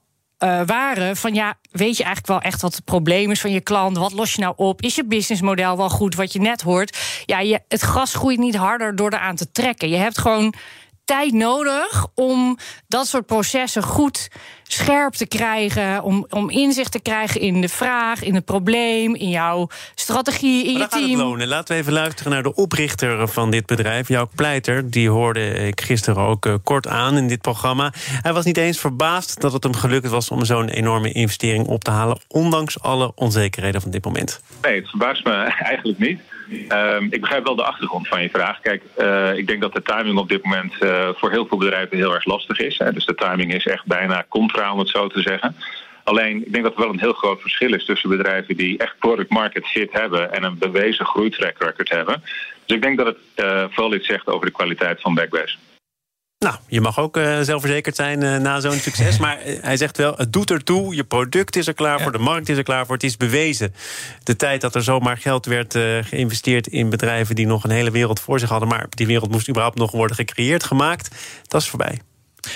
waren 0.65 1.17
van 1.17 1.33
ja, 1.33 1.57
weet 1.71 1.97
je 1.97 2.03
eigenlijk 2.03 2.27
wel 2.27 2.51
echt 2.51 2.61
wat 2.61 2.75
het 2.75 2.85
probleem 2.85 3.31
is 3.31 3.41
van 3.41 3.51
je 3.51 3.61
klant? 3.61 3.97
Wat 3.97 4.13
los 4.13 4.33
je 4.33 4.41
nou 4.41 4.53
op? 4.57 4.81
Is 4.81 4.95
je 4.95 5.05
businessmodel 5.05 5.77
wel 5.77 5.89
goed? 5.89 6.15
Wat 6.15 6.33
je 6.33 6.39
net 6.39 6.61
hoort. 6.61 6.97
Ja, 7.25 7.39
je, 7.39 7.59
het 7.67 7.81
gras 7.81 8.13
groeit 8.13 8.39
niet 8.39 8.55
harder 8.55 8.95
door 8.95 9.13
eraan 9.13 9.35
te 9.35 9.51
trekken. 9.51 9.89
Je 9.89 9.97
hebt 9.97 10.17
gewoon 10.17 10.53
tijd 11.11 11.33
nodig 11.33 12.07
om 12.15 12.57
dat 12.87 13.07
soort 13.07 13.25
processen 13.25 13.83
goed 13.83 14.27
scherp 14.63 15.13
te 15.13 15.27
krijgen. 15.27 16.03
Om, 16.03 16.25
om 16.29 16.49
inzicht 16.49 16.91
te 16.91 17.01
krijgen 17.01 17.41
in 17.41 17.61
de 17.61 17.69
vraag, 17.69 18.23
in 18.23 18.35
het 18.35 18.45
probleem, 18.45 19.15
in 19.15 19.29
jouw 19.29 19.67
strategie, 19.95 20.65
in 20.65 20.73
maar 20.73 20.81
je 20.81 20.87
team. 20.87 21.01
Gaat 21.01 21.09
het 21.09 21.19
lonen. 21.19 21.47
Laten 21.47 21.75
we 21.75 21.81
even 21.81 21.93
luisteren 21.93 22.31
naar 22.31 22.43
de 22.43 22.55
oprichter 22.55 23.27
van 23.27 23.51
dit 23.51 23.65
bedrijf, 23.65 24.07
jouw 24.07 24.29
Pleiter. 24.35 24.89
Die 24.89 25.09
hoorde 25.09 25.53
ik 25.53 25.81
gisteren 25.81 26.23
ook 26.23 26.45
uh, 26.45 26.53
kort 26.63 26.87
aan 26.87 27.17
in 27.17 27.27
dit 27.27 27.41
programma. 27.41 27.93
Hij 28.21 28.33
was 28.33 28.45
niet 28.45 28.57
eens 28.57 28.79
verbaasd 28.79 29.41
dat 29.41 29.53
het 29.53 29.63
hem 29.63 29.75
gelukt 29.75 30.07
was 30.07 30.29
om 30.29 30.45
zo'n 30.45 30.69
enorme 30.69 31.11
investering 31.11 31.67
op 31.67 31.83
te 31.83 31.91
halen, 31.91 32.19
ondanks 32.27 32.81
alle 32.81 33.11
onzekerheden 33.15 33.81
van 33.81 33.91
dit 33.91 34.05
moment. 34.05 34.41
Nee, 34.61 34.75
het 34.75 34.89
verbaast 34.89 35.23
me 35.23 35.31
eigenlijk 35.71 35.99
niet. 35.99 36.19
Um, 36.51 37.07
ik 37.09 37.21
begrijp 37.21 37.43
wel 37.43 37.55
de 37.55 37.63
achtergrond 37.63 38.07
van 38.07 38.21
je 38.21 38.29
vraag. 38.29 38.59
Kijk, 38.59 38.83
uh, 38.99 39.37
ik 39.37 39.47
denk 39.47 39.61
dat 39.61 39.73
de 39.73 39.81
timing 39.81 40.17
op 40.17 40.29
dit 40.29 40.43
moment 40.43 40.73
uh, 40.79 41.09
voor 41.15 41.31
heel 41.31 41.45
veel 41.45 41.57
bedrijven 41.57 41.97
heel 41.97 42.13
erg 42.13 42.25
lastig 42.25 42.59
is. 42.59 42.77
Hè. 42.77 42.93
Dus 42.93 43.05
de 43.05 43.15
timing 43.15 43.53
is 43.53 43.65
echt 43.65 43.85
bijna 43.85 44.25
contra, 44.29 44.73
om 44.73 44.79
het 44.79 44.89
zo 44.89 45.07
te 45.07 45.21
zeggen. 45.21 45.55
Alleen, 46.03 46.45
ik 46.45 46.51
denk 46.51 46.63
dat 46.63 46.73
er 46.73 46.79
wel 46.79 46.89
een 46.89 46.99
heel 46.99 47.13
groot 47.13 47.41
verschil 47.41 47.73
is 47.73 47.85
tussen 47.85 48.09
bedrijven 48.09 48.57
die 48.57 48.77
echt 48.77 48.97
product 48.99 49.29
market 49.29 49.67
fit 49.67 49.91
hebben 49.91 50.33
en 50.33 50.43
een 50.43 50.57
bewezen 50.57 51.05
groeitrack 51.05 51.55
record 51.57 51.89
hebben. 51.89 52.21
Dus 52.65 52.75
ik 52.75 52.81
denk 52.81 52.97
dat 52.97 53.05
het 53.05 53.45
uh, 53.45 53.65
vooral 53.69 53.93
iets 53.93 54.07
zegt 54.07 54.27
over 54.27 54.45
de 54.45 54.51
kwaliteit 54.51 55.01
van 55.01 55.13
Backbase. 55.13 55.55
Nou, 56.45 56.55
je 56.67 56.81
mag 56.81 56.99
ook 56.99 57.17
uh, 57.17 57.39
zelfverzekerd 57.41 57.95
zijn 57.95 58.21
uh, 58.21 58.37
na 58.37 58.59
zo'n 58.59 58.79
succes. 58.79 59.17
maar 59.25 59.39
hij 59.43 59.77
zegt 59.77 59.97
wel, 59.97 60.13
het 60.17 60.33
doet 60.33 60.51
ertoe. 60.51 60.95
Je 60.95 61.03
product 61.03 61.55
is 61.55 61.67
er 61.67 61.73
klaar 61.73 62.01
voor, 62.01 62.11
de 62.11 62.17
markt 62.17 62.49
is 62.49 62.57
er 62.57 62.63
klaar 62.63 62.85
voor. 62.85 62.95
Het 62.95 63.03
is 63.03 63.17
bewezen. 63.17 63.73
De 64.23 64.35
tijd 64.35 64.61
dat 64.61 64.75
er 64.75 64.83
zomaar 64.83 65.17
geld 65.17 65.45
werd 65.45 65.75
uh, 65.75 65.97
geïnvesteerd 66.03 66.67
in 66.67 66.89
bedrijven... 66.89 67.35
die 67.35 67.47
nog 67.47 67.63
een 67.63 67.69
hele 67.69 67.91
wereld 67.91 68.19
voor 68.19 68.39
zich 68.39 68.49
hadden... 68.49 68.67
maar 68.69 68.85
die 68.89 69.07
wereld 69.07 69.31
moest 69.31 69.49
überhaupt 69.49 69.77
nog 69.77 69.91
worden 69.91 70.15
gecreëerd, 70.15 70.63
gemaakt... 70.63 71.15
dat 71.47 71.61
is 71.61 71.69
voorbij. 71.69 71.99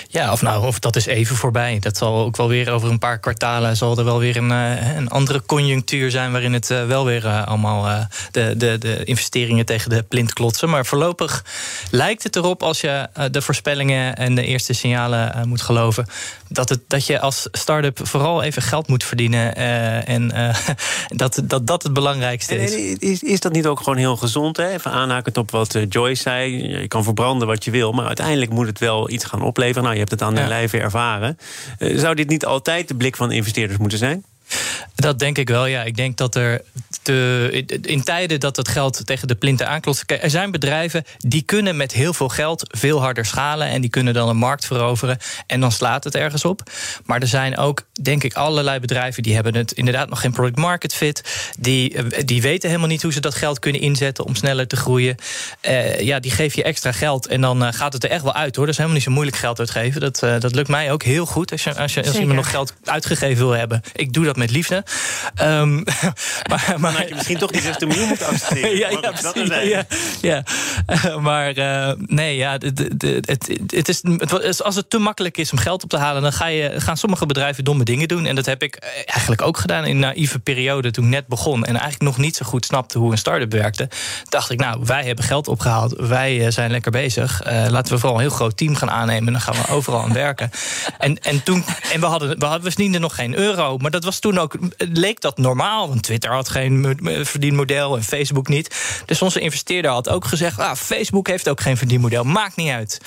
Ja, 0.08 0.32
of 0.32 0.42
nou, 0.42 0.66
of 0.66 0.78
dat 0.78 0.96
is 0.96 1.06
even 1.06 1.36
voorbij. 1.36 1.78
Dat 1.78 1.96
zal 1.96 2.24
ook 2.24 2.36
wel 2.36 2.48
weer 2.48 2.70
over 2.70 2.90
een 2.90 2.98
paar 2.98 3.18
kwartalen 3.18 3.76
zal 3.76 3.98
er 3.98 4.04
wel 4.04 4.18
weer 4.18 4.36
een, 4.36 4.50
eh, 4.50 4.96
een 4.96 5.08
andere 5.08 5.42
conjunctuur 5.46 6.10
zijn 6.10 6.32
waarin 6.32 6.52
het 6.52 6.70
eh, 6.70 6.86
wel 6.86 7.04
weer 7.04 7.24
uh, 7.24 7.46
allemaal 7.46 8.06
de, 8.30 8.54
de, 8.56 8.78
de 8.78 9.04
investeringen 9.04 9.66
tegen 9.66 9.90
de 9.90 10.02
plint 10.02 10.32
klotsen. 10.32 10.70
Maar 10.70 10.86
voorlopig 10.86 11.44
lijkt 11.90 12.22
het 12.22 12.36
erop, 12.36 12.62
als 12.62 12.80
je 12.80 13.08
de 13.30 13.42
voorspellingen 13.42 14.16
en 14.16 14.34
de 14.34 14.44
eerste 14.44 14.72
signalen 14.72 15.48
moet 15.48 15.62
geloven, 15.62 16.06
dat, 16.48 16.68
het, 16.68 16.80
dat 16.88 17.06
je 17.06 17.20
als 17.20 17.48
start-up 17.52 17.98
vooral 18.02 18.42
even 18.42 18.62
geld 18.62 18.88
moet 18.88 19.04
verdienen. 19.04 19.54
en 20.06 20.28
dat, 21.08 21.42
dat 21.44 21.66
dat 21.66 21.82
het 21.82 21.92
belangrijkste 21.92 22.56
is. 22.56 22.74
is. 22.98 23.22
Is 23.22 23.40
dat 23.40 23.52
niet 23.52 23.66
ook 23.66 23.78
gewoon 23.78 23.96
heel 23.96 24.16
gezond? 24.16 24.56
Hè? 24.56 24.68
Even 24.68 24.90
aanhakend 24.90 25.36
op 25.36 25.50
wat 25.50 25.78
Joyce 25.88 26.22
zei. 26.22 26.68
Je 26.80 26.88
kan 26.88 27.04
verbranden 27.04 27.48
wat 27.48 27.64
je 27.64 27.70
wil, 27.70 27.92
maar 27.92 28.06
uiteindelijk 28.06 28.50
moet 28.50 28.66
het 28.66 28.78
wel 28.78 29.10
iets 29.10 29.24
gaan 29.24 29.42
opleveren. 29.42 29.75
Nou, 29.82 29.94
je 29.94 30.00
hebt 30.00 30.10
het 30.10 30.22
aan 30.22 30.34
de 30.34 30.40
ja. 30.40 30.48
lijve 30.48 30.78
ervaren. 30.78 31.38
Uh, 31.78 31.98
zou 31.98 32.14
dit 32.14 32.28
niet 32.28 32.44
altijd 32.44 32.88
de 32.88 32.94
blik 32.94 33.16
van 33.16 33.32
investeerders 33.32 33.78
moeten 33.78 33.98
zijn? 33.98 34.24
Dat 34.94 35.18
denk 35.18 35.38
ik 35.38 35.48
wel, 35.48 35.66
ja. 35.66 35.82
Ik 35.82 35.96
denk 35.96 36.16
dat 36.16 36.34
er 36.34 36.62
te, 37.02 37.64
in 37.82 38.02
tijden 38.02 38.40
dat 38.40 38.56
het 38.56 38.68
geld 38.68 39.06
tegen 39.06 39.28
de 39.28 39.34
plinten 39.34 39.68
aanklotst... 39.68 40.04
er 40.06 40.30
zijn 40.30 40.50
bedrijven 40.50 41.04
die 41.18 41.42
kunnen 41.42 41.76
met 41.76 41.92
heel 41.92 42.12
veel 42.12 42.28
geld 42.28 42.62
veel 42.78 43.00
harder 43.00 43.24
schalen... 43.24 43.68
en 43.68 43.80
die 43.80 43.90
kunnen 43.90 44.14
dan 44.14 44.28
een 44.28 44.36
markt 44.36 44.66
veroveren 44.66 45.18
en 45.46 45.60
dan 45.60 45.72
slaat 45.72 46.04
het 46.04 46.14
ergens 46.14 46.44
op. 46.44 46.70
Maar 47.04 47.20
er 47.20 47.26
zijn 47.26 47.56
ook, 47.56 47.82
denk 48.02 48.24
ik, 48.24 48.34
allerlei 48.34 48.80
bedrijven... 48.80 49.22
die 49.22 49.34
hebben 49.34 49.54
het 49.54 49.72
inderdaad 49.72 50.08
nog 50.08 50.20
geen 50.20 50.32
product 50.32 50.56
market 50.56 50.94
fit. 50.94 51.50
Die, 51.58 52.24
die 52.24 52.42
weten 52.42 52.68
helemaal 52.68 52.90
niet 52.90 53.02
hoe 53.02 53.12
ze 53.12 53.20
dat 53.20 53.34
geld 53.34 53.58
kunnen 53.58 53.80
inzetten... 53.80 54.24
om 54.24 54.34
sneller 54.34 54.66
te 54.66 54.76
groeien. 54.76 55.16
Uh, 55.62 56.00
ja, 56.00 56.20
die 56.20 56.30
geef 56.30 56.54
je 56.54 56.62
extra 56.62 56.92
geld 56.92 57.26
en 57.26 57.40
dan 57.40 57.62
uh, 57.62 57.68
gaat 57.72 57.92
het 57.92 58.04
er 58.04 58.10
echt 58.10 58.22
wel 58.22 58.34
uit, 58.34 58.56
hoor. 58.56 58.64
Dat 58.64 58.74
is 58.74 58.80
helemaal 58.80 58.98
niet 58.98 59.06
zo 59.06 59.12
moeilijk 59.12 59.36
geld 59.36 59.58
uitgeven. 59.58 60.00
Dat, 60.00 60.22
uh, 60.24 60.40
dat 60.40 60.54
lukt 60.54 60.68
mij 60.68 60.92
ook 60.92 61.02
heel 61.02 61.26
goed 61.26 61.52
als 61.52 61.64
je, 61.64 61.74
als 61.74 61.94
je, 61.94 62.04
als 62.06 62.16
je 62.16 62.26
nog 62.26 62.50
geld 62.50 62.74
uitgegeven 62.84 63.46
wil 63.46 63.56
hebben. 63.56 63.82
Ik 63.94 64.12
doe 64.12 64.24
dat 64.24 64.35
met 64.36 64.50
liefde. 64.50 64.84
Um, 65.42 65.84
maar, 66.50 66.74
maar 66.78 66.92
had 66.92 67.08
je 67.08 67.14
misschien 67.14 67.38
toch 67.38 67.50
die 67.50 67.60
16 67.60 67.88
miljoen 67.88 68.08
moeten 68.08 68.26
accepteren. 68.26 68.76
ja, 68.82 68.88
ja, 68.88 69.00
dat 69.00 69.32
ja, 69.64 69.84
ja. 70.20 70.44
Uh, 71.04 71.16
maar 71.16 71.58
uh, 71.58 71.92
nee, 71.96 72.36
ja, 72.36 72.52
het, 72.52 72.78
het, 73.28 73.60
het, 73.66 73.88
is, 73.88 74.02
het, 74.02 74.62
als 74.62 74.76
het 74.76 74.90
te 74.90 74.98
makkelijk 74.98 75.36
is 75.36 75.52
om 75.52 75.58
geld 75.58 75.82
op 75.82 75.90
te 75.90 75.96
halen, 75.96 76.22
dan 76.22 76.32
ga 76.32 76.46
je, 76.46 76.80
gaan 76.80 76.96
sommige 76.96 77.26
bedrijven 77.26 77.64
domme 77.64 77.84
dingen 77.84 78.08
doen. 78.08 78.26
En 78.26 78.34
dat 78.34 78.46
heb 78.46 78.62
ik 78.62 78.76
eigenlijk 79.04 79.42
ook 79.42 79.56
gedaan 79.58 79.84
in 79.84 79.90
een 79.90 79.98
naïeve 79.98 80.38
periode 80.38 80.90
toen 80.90 81.04
ik 81.04 81.10
net 81.10 81.26
begon. 81.26 81.64
En 81.64 81.72
eigenlijk 81.72 82.02
nog 82.02 82.18
niet 82.18 82.36
zo 82.36 82.46
goed 82.46 82.64
snapte 82.64 82.98
hoe 82.98 83.12
een 83.12 83.18
start-up 83.18 83.52
werkte. 83.52 83.88
Dacht 84.28 84.50
ik, 84.50 84.60
nou, 84.60 84.80
wij 84.84 85.04
hebben 85.04 85.24
geld 85.24 85.48
opgehaald. 85.48 85.94
Wij 85.96 86.50
zijn 86.50 86.70
lekker 86.70 86.90
bezig. 86.90 87.46
Uh, 87.46 87.66
laten 87.68 87.92
we 87.92 87.98
vooral 87.98 88.16
een 88.18 88.24
heel 88.24 88.34
groot 88.34 88.56
team 88.56 88.74
gaan 88.74 88.90
aannemen. 88.90 89.26
En 89.26 89.32
dan 89.32 89.42
gaan 89.42 89.54
we 89.54 89.72
overal 89.72 90.02
aan 90.02 90.12
werken. 90.12 90.50
En, 90.98 91.18
en 91.22 91.42
toen, 91.42 91.64
en 91.92 92.00
we 92.00 92.06
hadden, 92.06 92.38
we 92.38 92.44
hadden, 92.44 92.62
we 92.62 92.70
verdienden 92.70 93.00
nog 93.00 93.14
geen 93.14 93.34
euro. 93.34 93.76
Maar 93.78 93.90
dat 93.90 94.04
was 94.04 94.18
toen 94.18 94.25
ook 94.34 94.56
leek 94.76 95.20
dat 95.20 95.38
normaal. 95.38 95.88
Want 95.88 96.02
Twitter 96.02 96.32
had 96.32 96.48
geen 96.48 96.98
verdienmodel 97.22 97.96
en 97.96 98.02
Facebook 98.02 98.48
niet. 98.48 98.74
Dus 99.04 99.22
onze 99.22 99.40
investeerder 99.40 99.90
had 99.90 100.08
ook 100.08 100.24
gezegd... 100.24 100.58
Ah, 100.58 100.74
Facebook 100.74 101.26
heeft 101.28 101.48
ook 101.48 101.60
geen 101.60 101.76
verdienmodel, 101.76 102.24
maakt 102.24 102.56
niet 102.56 102.70
uit. 102.70 103.00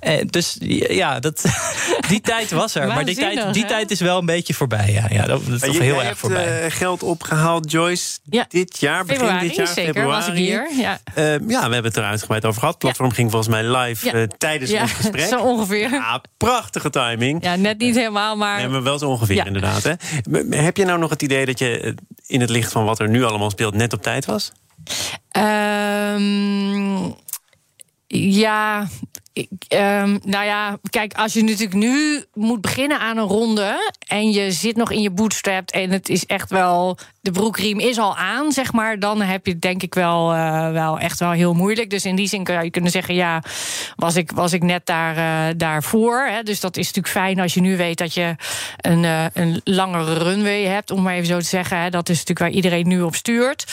Eh, 0.00 0.20
dus 0.26 0.56
ja, 0.88 1.20
dat, 1.20 1.44
die 2.08 2.20
tijd 2.20 2.50
was 2.50 2.74
er. 2.74 2.86
maar 2.86 3.04
die, 3.04 3.16
tijd, 3.16 3.54
die 3.54 3.64
tijd 3.64 3.90
is 3.90 4.00
wel 4.00 4.18
een 4.18 4.26
beetje 4.26 4.54
voorbij. 4.54 4.92
Ja, 4.92 5.06
ja 5.10 5.26
dat, 5.26 5.46
dat 5.46 5.54
is 5.54 5.60
toch 5.60 5.78
heel 5.78 6.02
erg 6.02 6.18
voorbij. 6.18 6.44
hebt 6.44 6.72
uh, 6.72 6.78
geld 6.78 7.02
opgehaald, 7.02 7.70
Joyce, 7.70 8.18
ja. 8.24 8.44
dit 8.48 8.80
jaar, 8.80 9.04
begin 9.04 9.20
februari, 9.20 9.46
dit 9.46 9.56
jaar, 9.56 9.66
zeker, 9.66 9.84
februari. 9.84 10.10
was 10.10 10.28
ik 10.28 10.34
hier. 10.34 10.68
Ja. 10.76 10.98
Uh, 11.18 11.24
ja, 11.24 11.38
we 11.38 11.72
hebben 11.74 11.84
het 11.84 11.96
er 11.96 12.04
uitgebreid 12.04 12.44
over 12.44 12.60
gehad. 12.60 12.74
Het 12.74 12.82
platform 12.82 13.10
ging 13.10 13.30
volgens 13.30 13.50
mij 13.50 13.64
live 13.64 14.12
uh, 14.12 14.22
tijdens 14.38 14.70
ja, 14.70 14.82
ons 14.82 14.92
gesprek. 15.02 15.28
Zo 15.28 15.40
ongeveer. 15.40 15.90
Ja, 15.90 16.22
prachtige 16.36 16.90
timing. 16.90 17.44
Ja, 17.44 17.56
net 17.56 17.78
niet 17.78 17.94
helemaal, 17.94 18.36
maar... 18.36 18.58
Nee, 18.58 18.68
maar 18.68 18.82
wel 18.82 18.98
zo 18.98 19.08
ongeveer 19.08 19.46
inderdaad. 19.46 19.82
Hè. 19.82 19.92
Heb 20.66 20.76
je 20.76 20.84
nou 20.84 20.98
nog 20.98 21.10
het 21.10 21.22
idee 21.22 21.46
dat 21.46 21.58
je 21.58 21.94
in 22.26 22.40
het 22.40 22.50
licht 22.50 22.72
van 22.72 22.84
wat 22.84 22.98
er 22.98 23.08
nu 23.08 23.24
allemaal 23.24 23.50
speelt 23.50 23.74
net 23.74 23.92
op 23.92 24.02
tijd 24.02 24.24
was? 24.24 24.52
Um, 25.36 27.14
ja, 28.06 28.88
um, 29.36 30.18
nou 30.24 30.44
ja, 30.44 30.78
kijk, 30.90 31.14
als 31.14 31.32
je 31.32 31.44
natuurlijk 31.44 31.74
nu 31.74 32.24
moet 32.34 32.60
beginnen 32.60 32.98
aan 32.98 33.16
een 33.16 33.24
ronde 33.24 33.92
en 34.06 34.30
je 34.30 34.52
zit 34.52 34.76
nog 34.76 34.90
in 34.90 35.02
je 35.02 35.10
bootstrap 35.10 35.70
en 35.70 35.90
het 35.90 36.08
is 36.08 36.26
echt 36.26 36.50
wel, 36.50 36.98
de 37.20 37.30
broekriem 37.30 37.80
is 37.80 37.98
al 37.98 38.16
aan, 38.16 38.52
zeg 38.52 38.72
maar, 38.72 38.98
dan 38.98 39.20
heb 39.20 39.46
je 39.46 39.52
het 39.52 39.62
denk 39.62 39.82
ik 39.82 39.94
wel, 39.94 40.34
uh, 40.34 40.70
wel 40.70 40.98
echt 40.98 41.18
wel 41.18 41.30
heel 41.30 41.54
moeilijk. 41.54 41.90
Dus 41.90 42.04
in 42.04 42.16
die 42.16 42.28
zin 42.28 42.46
zou 42.46 42.64
je 42.64 42.70
kunnen 42.70 42.90
zeggen, 42.90 43.14
ja, 43.14 43.42
was 43.96 44.16
ik, 44.16 44.30
was 44.32 44.52
ik 44.52 44.62
net 44.62 44.86
daar, 44.86 45.16
uh, 45.16 45.54
daarvoor. 45.56 46.26
Hè? 46.26 46.42
Dus 46.42 46.60
dat 46.60 46.76
is 46.76 46.86
natuurlijk 46.86 47.14
fijn 47.14 47.40
als 47.40 47.54
je 47.54 47.60
nu 47.60 47.76
weet 47.76 47.98
dat 47.98 48.14
je 48.14 48.34
een, 48.80 49.02
uh, 49.02 49.24
een 49.32 49.60
langere 49.64 50.14
runway 50.14 50.62
hebt, 50.64 50.90
om 50.90 51.02
maar 51.02 51.14
even 51.14 51.26
zo 51.26 51.38
te 51.38 51.44
zeggen. 51.44 51.80
Hè? 51.80 51.90
Dat 51.90 52.08
is 52.08 52.18
natuurlijk 52.18 52.38
waar 52.38 52.56
iedereen 52.56 52.88
nu 52.88 53.02
op 53.02 53.14
stuurt. 53.14 53.64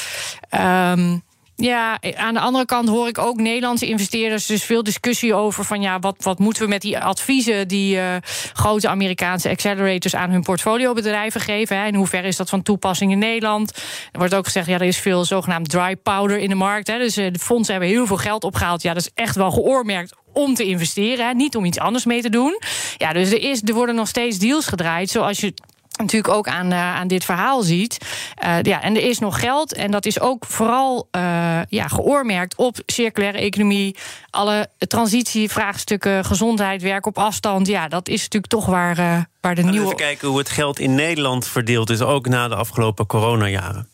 Um, 0.51 1.23
ja, 1.55 1.99
aan 2.15 2.33
de 2.33 2.39
andere 2.39 2.65
kant 2.65 2.89
hoor 2.89 3.07
ik 3.07 3.17
ook 3.17 3.37
Nederlandse 3.37 3.87
investeerders 3.87 4.45
dus 4.45 4.63
veel 4.63 4.83
discussie 4.83 5.33
over 5.33 5.65
van 5.65 5.81
ja, 5.81 5.99
wat, 5.99 6.15
wat 6.19 6.39
moeten 6.39 6.63
we 6.63 6.69
met 6.69 6.81
die 6.81 6.99
adviezen 6.99 7.67
die 7.67 7.95
uh, 7.95 8.15
grote 8.53 8.87
Amerikaanse 8.87 9.49
accelerators 9.49 10.15
aan 10.15 10.29
hun 10.29 10.43
portfoliobedrijven 10.43 11.41
geven. 11.41 11.77
Hè? 11.77 11.87
In 11.87 11.95
hoeverre 11.95 12.27
is 12.27 12.35
dat 12.35 12.49
van 12.49 12.61
toepassing 12.61 13.11
in 13.11 13.19
Nederland? 13.19 13.77
Er 14.11 14.19
wordt 14.19 14.35
ook 14.35 14.45
gezegd, 14.45 14.67
ja, 14.67 14.73
er 14.73 14.81
is 14.81 14.97
veel 14.97 15.25
zogenaamd 15.25 15.69
dry 15.69 15.95
powder 15.95 16.37
in 16.37 16.49
de 16.49 16.55
markt. 16.55 16.87
Hè? 16.87 16.97
Dus 16.97 17.17
uh, 17.17 17.31
de 17.31 17.39
fondsen 17.39 17.73
hebben 17.73 17.91
heel 17.91 18.05
veel 18.05 18.17
geld 18.17 18.43
opgehaald. 18.43 18.81
Ja, 18.81 18.93
dat 18.93 19.01
is 19.01 19.11
echt 19.13 19.35
wel 19.35 19.51
geoormerkt 19.51 20.15
om 20.33 20.53
te 20.53 20.63
investeren, 20.63 21.37
niet 21.37 21.55
om 21.55 21.65
iets 21.65 21.79
anders 21.79 22.05
mee 22.05 22.21
te 22.21 22.29
doen. 22.29 22.59
Ja, 22.97 23.13
dus 23.13 23.31
er, 23.31 23.41
is, 23.41 23.61
er 23.61 23.73
worden 23.73 23.95
nog 23.95 24.07
steeds 24.07 24.37
deals 24.37 24.65
gedraaid, 24.65 25.09
zoals 25.09 25.39
je 25.39 25.53
natuurlijk 25.97 26.33
ook 26.33 26.47
aan, 26.47 26.71
uh, 26.71 26.95
aan 26.95 27.07
dit 27.07 27.25
verhaal 27.25 27.61
ziet. 27.61 27.97
Uh, 28.45 28.55
ja, 28.61 28.81
en 28.81 28.95
er 28.95 29.03
is 29.03 29.19
nog 29.19 29.39
geld. 29.39 29.73
En 29.73 29.91
dat 29.91 30.05
is 30.05 30.19
ook 30.19 30.45
vooral 30.45 31.07
uh, 31.11 31.59
ja, 31.69 31.87
geoormerkt 31.87 32.55
op 32.55 32.77
circulaire 32.85 33.37
economie. 33.37 33.95
Alle 34.29 34.69
transitievraagstukken, 34.77 36.25
gezondheid, 36.25 36.81
werk 36.81 37.05
op 37.05 37.17
afstand. 37.17 37.67
Ja, 37.67 37.87
dat 37.87 38.07
is 38.07 38.21
natuurlijk 38.21 38.51
toch 38.51 38.65
waar, 38.65 39.27
waar 39.41 39.55
de 39.55 39.63
nieuwe. 39.63 39.85
Even 39.85 39.95
kijken 39.95 40.27
hoe 40.27 40.37
het 40.37 40.49
geld 40.49 40.79
in 40.79 40.95
Nederland 40.95 41.47
verdeeld 41.47 41.89
is, 41.89 42.01
ook 42.01 42.27
na 42.27 42.47
de 42.47 42.55
afgelopen 42.55 43.05
coronajaren. 43.05 43.89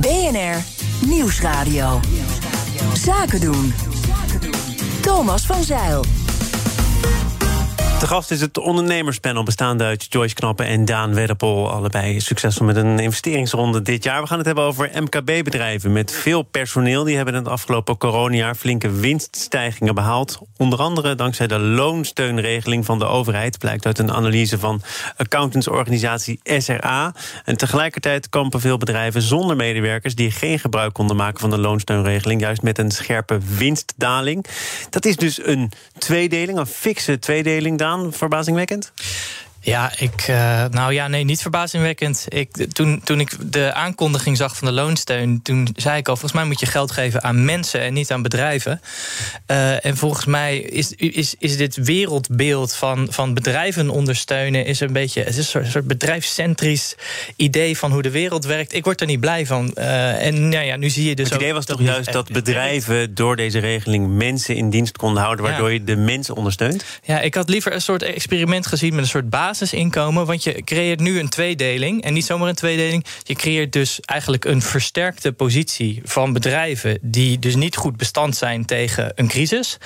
BNR 0.00 0.56
Nieuwsradio. 1.06 2.00
Zaken 2.94 3.40
doen. 3.40 3.74
Thomas 5.00 5.46
van 5.46 5.62
Zeil. 5.62 6.04
De 8.02 8.08
gast 8.08 8.30
is 8.30 8.40
het 8.40 8.58
ondernemerspanel 8.58 9.42
bestaande 9.42 9.84
uit 9.84 10.06
Joyce 10.08 10.34
Knappen 10.34 10.66
en 10.66 10.84
Daan 10.84 11.14
Wedderpol. 11.14 11.70
Allebei 11.70 12.20
succesvol 12.20 12.66
met 12.66 12.76
een 12.76 12.98
investeringsronde 12.98 13.82
dit 13.82 14.04
jaar. 14.04 14.20
We 14.20 14.26
gaan 14.26 14.36
het 14.36 14.46
hebben 14.46 14.64
over 14.64 14.90
MKB-bedrijven 14.94 15.92
met 15.92 16.12
veel 16.12 16.42
personeel. 16.42 17.04
Die 17.04 17.16
hebben 17.16 17.34
in 17.34 17.40
het 17.40 17.48
afgelopen 17.48 17.96
coronajaar 17.96 18.54
flinke 18.54 18.90
winststijgingen 18.90 19.94
behaald. 19.94 20.38
Onder 20.56 20.78
andere 20.78 21.14
dankzij 21.14 21.46
de 21.46 21.58
loonsteunregeling 21.58 22.84
van 22.84 22.98
de 22.98 23.04
overheid. 23.04 23.58
Blijkt 23.58 23.86
uit 23.86 23.98
een 23.98 24.12
analyse 24.12 24.58
van 24.58 24.82
accountantsorganisatie 25.16 26.40
SRA. 26.42 27.14
En 27.44 27.56
tegelijkertijd 27.56 28.28
kampen 28.28 28.60
veel 28.60 28.78
bedrijven 28.78 29.22
zonder 29.22 29.56
medewerkers... 29.56 30.14
die 30.14 30.30
geen 30.30 30.58
gebruik 30.58 30.92
konden 30.92 31.16
maken 31.16 31.40
van 31.40 31.50
de 31.50 31.58
loonsteunregeling. 31.58 32.40
Juist 32.40 32.62
met 32.62 32.78
een 32.78 32.90
scherpe 32.90 33.38
winstdaling. 33.58 34.44
Dat 34.90 35.04
is 35.04 35.16
dus 35.16 35.46
een 35.46 35.72
tweedeling, 35.98 36.58
een 36.58 36.66
fikse 36.66 37.18
tweedeling, 37.18 37.78
Daan 37.78 37.90
verbazingwekkend? 38.12 38.92
Ja, 39.64 39.92
ik, 39.98 40.28
uh, 40.28 40.64
nou 40.70 40.92
ja, 40.92 41.08
nee, 41.08 41.24
niet 41.24 41.40
verbazingwekkend. 41.40 42.26
Ik, 42.28 42.50
toen, 42.72 43.00
toen 43.04 43.20
ik 43.20 43.52
de 43.52 43.72
aankondiging 43.72 44.36
zag 44.36 44.56
van 44.56 44.68
de 44.68 44.74
loonsteun, 44.74 45.42
toen 45.42 45.68
zei 45.76 45.98
ik 45.98 46.08
al: 46.08 46.16
volgens 46.16 46.40
mij 46.40 46.44
moet 46.44 46.60
je 46.60 46.66
geld 46.66 46.90
geven 46.90 47.22
aan 47.22 47.44
mensen 47.44 47.80
en 47.80 47.92
niet 47.92 48.10
aan 48.10 48.22
bedrijven. 48.22 48.80
Uh, 49.46 49.84
en 49.84 49.96
volgens 49.96 50.24
mij 50.24 50.58
is, 50.58 50.92
is, 50.92 51.34
is 51.38 51.56
dit 51.56 51.76
wereldbeeld 51.76 52.74
van, 52.74 53.06
van 53.10 53.34
bedrijven 53.34 53.90
ondersteunen 53.90 54.64
is 54.64 54.80
een 54.80 54.92
beetje 54.92 55.22
het 55.22 55.36
is 55.36 55.54
een 55.54 55.66
soort 55.66 55.86
bedrijfscentrisch 55.86 56.94
idee 57.36 57.78
van 57.78 57.92
hoe 57.92 58.02
de 58.02 58.10
wereld 58.10 58.44
werkt. 58.44 58.74
Ik 58.74 58.84
word 58.84 59.00
er 59.00 59.06
niet 59.06 59.20
blij 59.20 59.46
van. 59.46 59.70
Uh, 59.78 60.26
en 60.26 60.48
nou 60.48 60.64
ja, 60.64 60.76
nu 60.76 60.90
zie 60.90 61.08
je 61.08 61.14
dus. 61.14 61.30
Het 61.30 61.40
idee 61.40 61.52
was 61.52 61.64
toch 61.64 61.82
juist 61.82 62.12
dat 62.12 62.32
bedrijven 62.32 63.14
door 63.14 63.36
deze 63.36 63.58
regeling 63.58 64.08
mensen 64.08 64.56
in 64.56 64.70
dienst 64.70 64.96
konden 64.96 65.22
houden, 65.22 65.44
waardoor 65.44 65.68
ja. 65.68 65.74
je 65.74 65.84
de 65.84 65.96
mensen 65.96 66.36
ondersteunt? 66.36 66.84
Ja, 67.02 67.20
ik 67.20 67.34
had 67.34 67.48
liever 67.48 67.72
een 67.72 67.82
soort 67.82 68.02
experiment 68.02 68.66
gezien 68.66 68.94
met 68.94 69.04
een 69.04 69.10
soort 69.10 69.30
basis 69.30 69.50
basisinkomen. 69.52 70.26
Want 70.26 70.42
je 70.42 70.62
creëert 70.64 71.00
nu 71.00 71.18
een 71.18 71.28
tweedeling. 71.28 72.02
En 72.02 72.12
niet 72.12 72.24
zomaar 72.24 72.48
een 72.48 72.54
tweedeling. 72.54 73.04
Je 73.22 73.34
creëert 73.34 73.72
dus 73.72 74.00
eigenlijk 74.00 74.44
een 74.44 74.62
versterkte 74.62 75.32
positie 75.32 76.00
van 76.04 76.32
bedrijven. 76.32 76.98
die 77.00 77.38
dus 77.38 77.54
niet 77.54 77.76
goed 77.76 77.96
bestand 77.96 78.36
zijn 78.36 78.64
tegen 78.64 79.12
een 79.14 79.28
crisis. 79.28 79.78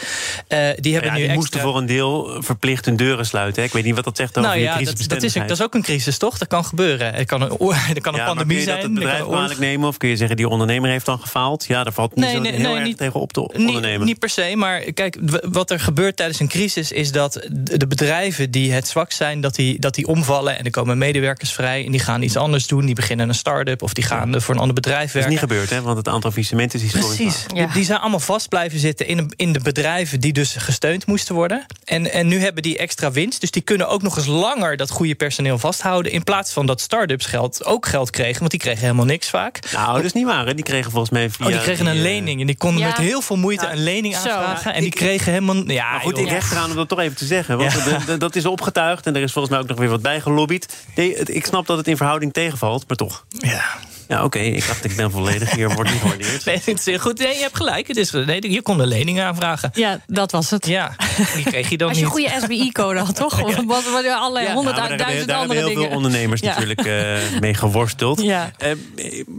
Uh, 0.48 0.68
die 0.80 0.92
hebben 0.92 1.10
ja, 1.12 1.18
nu 1.18 1.26
die 1.26 1.34
moesten 1.34 1.60
voor 1.60 1.76
een 1.76 1.86
deel 1.86 2.42
verplicht 2.42 2.84
hun 2.84 2.96
deuren 2.96 3.26
sluiten. 3.26 3.62
Hè? 3.62 3.68
Ik 3.68 3.74
weet 3.74 3.84
niet 3.84 3.94
wat 3.94 4.04
dat 4.04 4.16
zegt 4.16 4.38
over 4.38 4.50
nou, 4.50 4.62
ja. 4.62 4.78
Dat, 4.78 4.84
dat, 5.08 5.22
is, 5.22 5.32
dat 5.32 5.50
is 5.50 5.62
ook 5.62 5.74
een 5.74 5.82
crisis, 5.82 6.18
toch? 6.18 6.38
Dat 6.38 6.48
kan 6.48 6.64
gebeuren. 6.64 7.14
Het 7.14 7.26
kan 7.26 7.42
een, 7.42 7.50
er 7.94 8.00
kan 8.00 8.14
een 8.14 8.20
ja, 8.20 8.26
pandemie 8.26 8.56
kun 8.56 8.56
je 8.56 8.62
zijn. 8.62 8.76
dat 8.76 8.84
het 8.84 8.94
bedrijf 8.94 9.24
kwalijk 9.24 9.58
nemen? 9.58 9.88
Of 9.88 9.96
kun 9.96 10.08
je 10.08 10.16
zeggen, 10.16 10.36
die 10.36 10.48
ondernemer 10.48 10.90
heeft 10.90 11.06
dan 11.06 11.18
gefaald? 11.18 11.64
Ja, 11.68 11.84
daar 11.84 11.92
valt 11.92 12.14
niet 12.14 12.24
Nee, 12.24 12.34
zo 12.34 12.40
nee, 12.40 12.52
heel 12.52 12.60
nee, 12.62 12.74
erg 12.74 12.84
niet- 12.84 12.96
tegen 12.96 13.20
op 13.20 13.32
te 13.32 13.40
Niet, 13.40 13.66
ondernemen. 13.66 14.06
niet 14.06 14.18
per 14.18 14.28
se, 14.28 14.52
maar 14.56 14.80
kijk, 14.80 15.18
wat 15.42 15.70
er 15.70 15.80
gebeurt 15.80 16.16
tijdens 16.16 16.40
een 16.40 16.48
crisis 16.48 16.92
is 16.92 17.12
dat 17.12 17.46
de 17.50 17.86
de 17.86 17.94
bedrijven 17.96 18.50
die 18.50 18.72
het 18.72 18.88
zwak 18.88 19.12
zijn, 19.12 19.40
dat 19.40 19.55
die, 19.56 19.78
dat 19.80 19.94
die 19.94 20.06
omvallen 20.06 20.58
en 20.58 20.64
er 20.64 20.70
komen 20.70 20.98
medewerkers 20.98 21.52
vrij 21.52 21.84
en 21.84 21.90
die 21.90 22.00
gaan 22.00 22.22
iets 22.22 22.36
anders 22.36 22.66
doen. 22.66 22.86
Die 22.86 22.94
beginnen 22.94 23.28
een 23.28 23.34
start-up 23.34 23.82
of 23.82 23.92
die 23.94 24.04
gaan 24.04 24.40
voor 24.40 24.54
een 24.54 24.60
ander 24.60 24.74
bedrijf 24.74 24.98
Dat 24.98 25.06
is 25.06 25.12
werken. 25.12 25.30
niet 25.30 25.40
gebeurd, 25.40 25.70
hè? 25.70 25.82
want 25.82 25.96
het 25.96 26.08
aantal 26.08 26.30
faillissementen 26.30 26.78
is 26.78 26.84
historisch 26.92 27.16
Precies. 27.16 27.44
Ja. 27.54 27.64
Die, 27.64 27.74
die 27.74 27.84
zijn 27.84 27.98
allemaal 27.98 28.20
vast 28.20 28.48
blijven 28.48 28.78
zitten 28.78 29.06
in, 29.06 29.32
in 29.36 29.52
de 29.52 29.60
bedrijven 29.60 30.20
die 30.20 30.32
dus 30.32 30.54
gesteund 30.58 31.06
moesten 31.06 31.34
worden. 31.34 31.66
En, 31.84 32.12
en 32.12 32.26
nu 32.28 32.38
hebben 32.40 32.62
die 32.62 32.78
extra 32.78 33.10
winst. 33.10 33.40
Dus 33.40 33.50
die 33.50 33.62
kunnen 33.62 33.88
ook 33.88 34.02
nog 34.02 34.16
eens 34.16 34.26
langer 34.26 34.76
dat 34.76 34.90
goede 34.90 35.14
personeel 35.14 35.58
vasthouden. 35.58 36.12
In 36.12 36.22
plaats 36.24 36.52
van 36.52 36.66
dat 36.66 36.80
start-ups 36.80 37.26
geld 37.26 37.64
ook 37.64 37.86
geld 37.86 38.10
kregen. 38.10 38.38
Want 38.38 38.50
die 38.50 38.60
kregen 38.60 38.80
helemaal 38.80 39.04
niks 39.04 39.28
vaak. 39.30 39.58
Nou, 39.72 39.96
dat 39.96 40.04
is 40.04 40.12
niet 40.12 40.24
waar. 40.26 40.46
Hè? 40.46 40.54
Die 40.54 40.64
kregen 40.64 40.90
volgens 40.90 41.10
mij 41.12 41.30
via... 41.30 41.46
Oh, 41.46 41.52
die 41.52 41.60
kregen 41.60 41.86
een 41.86 41.96
eh, 41.96 42.02
lening. 42.02 42.40
En 42.40 42.46
die 42.46 42.56
konden 42.56 42.80
Ja. 42.80 42.86
met 42.86 42.96
heel 42.96 43.20
veel 43.20 43.36
moeite 43.36 43.64
Ja. 43.64 43.72
een 43.72 43.82
lening 43.82 44.14
Zo. 44.14 44.18
aanvragen. 44.28 44.74
En 44.74 44.80
die 44.80 44.88
Ik- 44.90 44.94
kregen 44.96 45.32
helemaal. 45.32 45.54
Ja, 45.70 45.90
Maar 45.90 46.00
goed, 46.00 46.16
joh. 46.16 46.24
ik 46.26 46.30
hecht 46.32 46.52
eraan 46.52 46.70
om 46.70 46.76
dat 46.76 46.88
toch 46.88 46.98
even 47.00 47.16
te 47.16 47.24
zeggen. 47.26 47.58
Want 47.58 48.20
dat 48.20 48.36
is 48.36 48.46
opgetuigd 48.46 49.06
en 49.06 49.16
er 49.16 49.22
is 49.22 49.32
volgens 49.32 49.45
mij 49.48 49.58
ook 49.58 49.68
nog 49.68 49.78
weer 49.78 49.88
wat 49.88 50.02
bij 50.02 50.20
gelobbyd. 50.20 50.76
Nee, 50.94 51.16
het- 51.16 51.34
ik 51.34 51.46
snap 51.46 51.66
dat 51.66 51.76
het 51.76 51.88
in 51.88 51.96
verhouding 51.96 52.32
tegenvalt, 52.32 52.84
maar 52.88 52.96
toch. 52.96 53.24
Ja. 53.28 53.64
Ja, 54.08 54.24
oké, 54.24 54.38
ik 54.38 54.66
dacht 54.66 54.84
ik 54.84 54.96
ben 54.96 55.10
volledig. 55.10 55.50
Hier 55.50 55.74
wordt 55.74 55.90
niet 55.90 56.00
gewaardeerd. 56.00 56.44
Nee, 56.44 56.54
het 56.64 56.78
is 56.78 56.84
heel 56.84 56.98
goed. 56.98 57.18
Nee, 57.18 57.34
je 57.34 57.40
hebt 57.42 57.56
gelijk. 57.56 57.86
Het 57.86 57.96
is, 57.96 58.10
nee, 58.10 58.50
je 58.52 58.62
kon 58.62 58.80
een 58.80 58.86
lening 58.86 59.20
aanvragen. 59.20 59.70
Ja, 59.74 60.00
dat 60.06 60.30
was 60.32 60.50
het. 60.50 60.66
Ja, 60.66 60.96
die 61.34 61.44
kreeg 61.44 61.68
je 61.68 61.76
dan 61.76 61.88
Als 61.88 61.98
je 61.98 62.04
een 62.04 62.10
goede 62.10 62.30
SBI-code 62.42 62.98
had, 62.98 63.16
toch? 63.16 63.40
Want 63.40 63.54
wat 63.54 63.84
wat 63.84 64.04
allerlei 64.06 64.06
Nou, 64.12 64.24
maar 64.24 64.44
daar 64.44 64.54
honderdduizend 64.54 65.00
hebben, 65.00 65.26
daar 65.26 65.38
hebben 65.38 65.38
andere 65.38 65.58
heel 65.58 65.68
dingen. 65.68 65.82
veel 65.86 65.96
ondernemers 65.96 66.40
Ja. 66.40 66.48
natuurlijk 66.48 66.84
eh, 66.84 67.40
mee 67.40 67.54
geworsteld. 67.54 68.22
Ja. 68.22 68.50
Eh, 68.58 68.70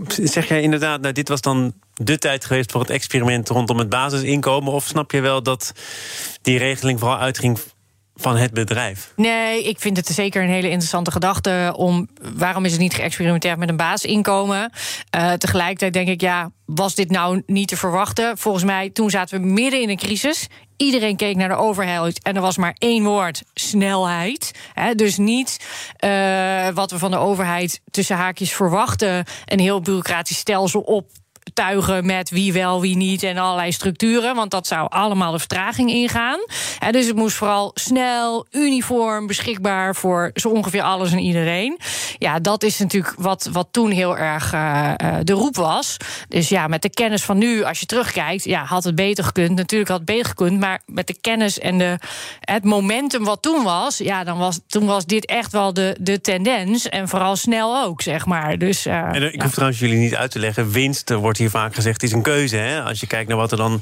zeg 0.08 0.48
jij 0.48 0.62
inderdaad, 0.62 1.02
nou, 1.02 1.14
dit 1.14 1.30
was 1.30 1.42
dan 1.42 1.74
de 1.94 2.18
tijd 2.18 2.46
geweest 2.46 2.72
voor 2.72 2.82
het 2.82 2.90
experiment 2.90 3.50
rondom 3.50 3.78
het 3.78 3.90
basisinkomen? 3.90 4.74
Of 4.74 4.86
snap 4.86 5.12
je 5.12 5.22
wel 5.22 5.44
dat 5.44 5.72
die 6.42 6.58
regeling 6.58 7.00
vooral 7.00 7.18
uitging 7.18 7.60
van 8.18 8.36
het 8.36 8.54
bedrijf? 8.54 9.14
Nee, 9.16 9.64
ik 9.64 9.80
vind 9.80 9.98
het 9.98 10.08
zeker 10.08 10.44
een 10.44 10.50
hele 10.50 10.70
interessante 10.70 11.12
gedachte. 11.12 11.74
Om 11.76 12.08
waarom 12.36 12.66
is 12.66 12.72
het 12.72 12.82
niet 12.82 12.94
geëxperimenteerd 12.94 13.58
met 13.58 13.70
een 13.70 13.78
basisinkomen? 13.78 14.72
Eh, 15.10 15.34
tegelijkertijd 15.34 15.94
denk 15.94 16.08
ik, 16.08 16.22
ja, 16.22 16.52
was 16.66 16.96
dit 16.96 17.10
nou 17.10 17.44
niet 17.46 17.68
te 17.68 17.78
verwachten? 17.78 18.38
Volgens 18.38 18.64
mij, 18.64 18.90
toen 18.90 19.10
zaten 19.10 19.42
we 19.42 19.48
midden 19.48 19.82
in 19.82 19.90
een 19.90 19.98
crisis. 19.98 20.48
Iedereen 20.78 21.16
keek 21.16 21.36
naar 21.36 21.50
de 21.50 21.56
overheid 21.56 22.24
en 22.24 22.36
er 22.36 22.42
was 22.42 22.58
maar 22.58 22.76
één 22.78 23.04
woord: 23.04 23.44
snelheid. 23.54 24.52
Dus 24.96 25.18
niet 25.18 25.66
eh, 25.96 26.68
wat 26.70 26.92
we 26.92 26.98
van 26.98 27.12
de 27.12 27.18
overheid 27.18 27.82
tussen 27.92 28.16
haakjes 28.16 28.54
verwachten: 28.54 29.26
een 29.46 29.60
heel 29.60 29.82
bureaucratisch 29.82 30.38
stelsel 30.38 30.82
op 30.82 31.10
tuigen 31.54 32.06
met 32.06 32.30
wie 32.30 32.54
wel, 32.54 32.82
wie 32.82 32.96
niet 32.96 33.24
en 33.24 33.38
allerlei 33.38 33.72
structuren. 33.72 34.36
Want 34.36 34.52
dat 34.52 34.68
zou 34.68 34.90
allemaal 34.90 35.32
de 35.32 35.40
vertraging 35.40 35.90
ingaan. 35.90 36.40
Hè, 36.80 36.92
dus 36.92 37.06
het 37.06 37.16
moest 37.16 37.36
vooral 37.36 37.72
snel, 37.74 38.46
uniform, 38.52 39.28
beschikbaar 39.28 39.96
voor 39.96 40.32
zo 40.34 40.50
ongeveer 40.50 40.82
alles 40.82 41.12
en 41.12 41.20
iedereen. 41.20 41.80
Ja, 42.18 42.40
dat 42.40 42.64
is 42.64 42.80
natuurlijk 42.80 43.14
wat, 43.18 43.50
wat 43.52 43.68
toen 43.72 43.92
heel 43.92 44.18
erg 44.18 44.54
eh, 44.54 44.94
eh, 44.98 45.16
de 45.24 45.34
roep 45.34 45.56
was. 45.56 45.98
Dus 46.28 46.50
ja, 46.50 46.68
met 46.68 46.82
de 46.82 46.90
kennis 46.90 47.24
van 47.24 47.38
nu, 47.38 47.64
als 47.64 47.80
je 47.80 47.86
terugkijkt, 47.86 48.44
ja, 48.44 48.64
had 48.64 48.84
het 48.84 48.96
beter 48.96 49.24
gekund. 49.24 49.56
Natuurlijk 49.56 49.90
had 49.90 49.98
het 49.98 50.08
beter 50.08 50.26
gekund, 50.26 50.60
maar 50.60 50.82
met 50.86 51.08
de 51.08 51.18
kennis 51.22 51.60
en 51.60 51.78
de, 51.78 51.98
het 52.40 52.64
momentum 52.64 53.24
wat 53.24 53.42
toen 53.42 53.64
was, 53.64 53.98
ja, 53.98 54.24
dan 54.24 54.38
was, 54.38 54.60
toen 54.68 54.86
was 54.86 55.06
dit 55.06 55.26
echt 55.26 55.52
wel 55.52 55.74
de, 55.74 55.96
de 56.00 56.22
tendens. 56.22 56.90
En 56.90 57.08
vooral 57.08 57.36
snel 57.36 57.84
ook, 57.84 58.02
zeg 58.02 58.26
maar. 58.26 58.58
Dus, 58.58 58.86
eh, 58.86 58.96
En 58.96 59.14
eh, 59.14 59.24
ik 59.24 59.36
ja. 59.36 59.44
hoef 59.44 59.54
trouwens 59.54 59.80
jullie 59.80 59.98
niet 59.98 60.16
uit 60.16 60.32
te 60.32 60.40
leggen. 60.40 60.72
Winst, 60.72 61.10
er 61.10 61.18
hier 61.38 61.50
vaak 61.50 61.76
gezegd, 61.76 62.04
is 62.04 62.12
een 62.12 62.22
keuze. 62.22 62.56
Hè? 62.56 62.84
Als 62.84 63.00
je 63.00 63.08
kijkt 63.08 63.30
naar 63.30 63.38
wat 63.38 63.52
er 63.52 63.58
dan 63.58 63.82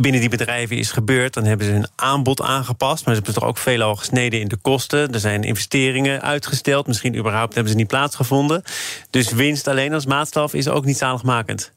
binnen 0.00 0.20
die 0.20 0.30
bedrijven 0.30 0.76
is 0.76 0.90
gebeurd... 0.90 1.34
dan 1.34 1.44
hebben 1.44 1.66
ze 1.66 1.72
hun 1.72 1.88
aanbod 1.96 2.42
aangepast. 2.42 3.04
Maar 3.04 3.14
ze 3.14 3.20
hebben 3.20 3.40
toch 3.40 3.48
ook 3.48 3.58
veelal 3.58 3.96
gesneden 3.96 4.40
in 4.40 4.48
de 4.48 4.56
kosten. 4.56 5.12
Er 5.12 5.20
zijn 5.20 5.42
investeringen 5.42 6.22
uitgesteld. 6.22 6.86
Misschien 6.86 7.16
überhaupt 7.16 7.54
hebben 7.54 7.72
ze 7.72 7.78
niet 7.78 7.88
plaatsgevonden. 7.88 8.62
Dus 9.10 9.32
winst 9.32 9.68
alleen 9.68 9.92
als 9.92 10.06
maatstaf 10.06 10.54
is 10.54 10.68
ook 10.68 10.84
niet 10.84 10.96
zaligmakend. 10.96 11.72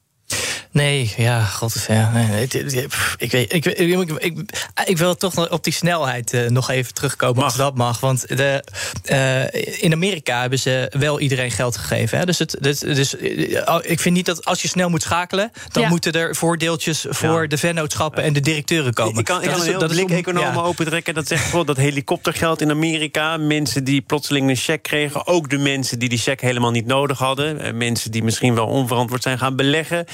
Nee, 0.72 1.14
ja, 1.18 1.44
god. 1.44 1.86
Ja, 1.88 2.12
nee, 2.14 2.42
ik, 2.44 2.52
weet, 2.52 2.74
ik, 3.18 3.34
ik, 3.34 3.66
ik, 3.66 4.10
ik, 4.20 4.52
ik 4.86 4.98
wil 4.98 5.16
toch 5.16 5.34
nog 5.36 5.50
op 5.50 5.64
die 5.64 5.74
snelheid 5.74 6.34
eh, 6.34 6.50
nog 6.50 6.70
even 6.70 6.94
terugkomen, 6.94 7.44
als 7.44 7.56
dat 7.56 7.76
mag. 7.76 8.00
Want 8.00 8.28
de, 8.38 8.64
eh, 9.04 9.84
in 9.84 9.94
Amerika 9.94 10.42
hebben 10.42 10.60
ze 10.60 10.92
wel 10.98 11.20
iedereen 11.20 11.52
geld 11.52 11.78
gegeven. 11.78 12.18
Hè? 12.18 12.26
Dus, 12.26 12.40
het, 12.40 12.58
dus, 12.60 12.80
dus 12.80 13.18
eh, 13.18 13.76
ik 13.82 14.00
vind 14.00 14.16
niet 14.16 14.26
dat 14.26 14.46
als 14.46 14.62
je 14.62 14.68
snel 14.68 14.90
moet 14.90 15.02
schakelen... 15.02 15.52
dan 15.72 15.84
Ja. 15.84 15.90
moeten 15.90 16.12
er 16.14 16.36
voordeeltjes 16.36 17.06
voor 17.10 17.42
Ja. 17.42 17.48
de 17.48 17.58
vennootschappen 17.58 18.24
en 18.24 18.34
de 18.34 18.40
directeuren 18.40 18.94
komen. 18.94 19.20
Ik 19.20 19.26
kan, 19.26 19.38
ik 19.42 19.44
Dat 19.44 19.52
kan 19.52 19.60
is- 19.62 19.66
een 19.68 19.72
heel 19.72 19.88
dat 19.88 19.92
blik 19.92 20.10
economen 20.10 20.54
ja. 20.54 20.62
opentrekken. 20.62 21.14
Dat 21.14 21.28
zegt 21.28 21.42
bijvoorbeeld 21.42 21.78
dat 21.78 21.86
helikoptergeld 21.86 22.62
in 22.62 22.70
Amerika. 22.72 23.38
Mensen 23.38 23.84
die 23.84 24.02
plotseling 24.02 24.50
een 24.50 24.56
cheque 24.56 24.82
kregen. 24.82 25.28
Ook 25.28 25.50
de 25.50 25.58
mensen 25.58 26.00
die 26.00 26.10
die 26.10 26.18
cheque 26.18 26.46
helemaal 26.46 26.72
niet 26.72 26.86
nodig 26.86 27.18
hadden. 27.18 27.78
Mensen 27.78 28.12
die 28.12 28.24
misschien 28.24 28.56
wel 28.56 28.66
onverantwoord 28.68 29.24
zijn 29.24 29.38
gaan 29.38 29.56
beleggen. 29.56 30.06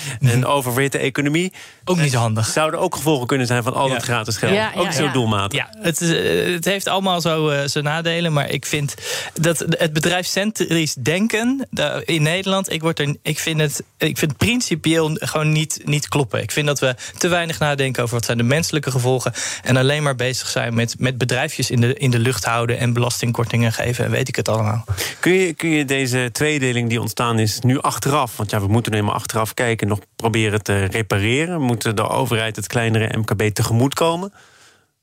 Een 0.45 0.51
overwitte 0.51 0.97
economie. 0.97 1.53
Ook 1.85 1.97
niet 1.97 2.13
handig. 2.13 2.47
Zouden 2.47 2.79
ook 2.79 2.95
gevolgen 2.95 3.27
kunnen 3.27 3.47
zijn 3.47 3.63
van 3.63 3.73
al 3.73 3.89
dat 3.89 4.03
gratis 4.03 4.37
geld. 4.37 4.53
Ja, 4.53 4.71
ja, 4.73 4.79
ook 4.79 4.91
zo 4.91 5.03
ja. 5.03 5.11
doelmatig. 5.11 5.59
Ja, 5.59 5.69
het, 5.81 6.01
is, 6.01 6.09
eh, 6.09 6.53
het 6.53 6.65
heeft 6.65 6.87
allemaal 6.87 7.21
zo 7.21 7.49
eh, 7.49 7.61
zijn 7.65 7.83
nadelen. 7.83 8.33
Maar 8.33 8.49
ik 8.49 8.65
vind 8.65 8.95
dat 9.33 9.65
het 9.69 9.93
bedrijfscentrisch 9.93 10.93
denken 10.93 11.67
in 12.05 12.21
Nederland... 12.21 12.71
Ik, 12.71 12.81
word 12.81 12.99
er, 12.99 13.15
ik, 13.21 13.39
vind 13.39 13.59
het, 13.59 13.83
ik 13.97 14.17
vind 14.17 14.31
het 14.31 14.37
principieel 14.37 15.09
gewoon 15.13 15.51
niet, 15.51 15.81
niet 15.83 16.07
kloppen. 16.07 16.41
Ik 16.41 16.51
vind 16.51 16.67
dat 16.67 16.79
we 16.79 16.95
te 17.17 17.27
weinig 17.27 17.59
nadenken 17.59 18.03
over 18.03 18.15
wat 18.15 18.25
zijn 18.25 18.37
de 18.37 18.43
menselijke 18.43 18.91
gevolgen... 18.91 19.33
en 19.63 19.77
alleen 19.77 20.03
maar 20.03 20.15
bezig 20.15 20.47
zijn 20.47 20.73
met, 20.73 20.95
met 20.99 21.17
bedrijfjes 21.17 21.71
in 21.71 21.81
de, 21.81 21.93
in 21.93 22.11
de 22.11 22.19
lucht 22.19 22.45
houden... 22.45 22.77
en 22.77 22.93
belastingkortingen 22.93 23.73
geven 23.73 24.05
en 24.05 24.11
weet 24.11 24.27
ik 24.27 24.35
het 24.35 24.49
allemaal. 24.49 24.85
Kun, 25.19 25.33
je, 25.33 25.53
kun 25.53 25.69
je 25.69 25.85
deze 25.85 26.29
tweedeling 26.31 26.89
die 26.89 27.01
ontstaan 27.01 27.39
is 27.39 27.59
nu 27.59 27.81
achteraf... 27.81 28.37
want 28.37 28.49
ja, 28.49 28.59
we 28.59 28.67
moeten 28.67 28.91
nu 28.91 28.97
eenmaal 28.97 29.15
achteraf 29.15 29.53
kijken... 29.53 29.87
nog 29.87 29.99
proberen 30.15 30.34
te 30.61 30.83
repareren? 30.83 31.61
Moet 31.61 31.97
de 31.97 32.09
overheid 32.09 32.55
het 32.55 32.67
kleinere 32.67 33.17
MKB 33.17 33.41
tegemoetkomen? 33.41 34.33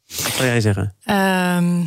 Wat 0.06 0.32
zou 0.32 0.44
jij 0.44 0.60
zeggen? 0.60 0.94
Ehm, 1.04 1.80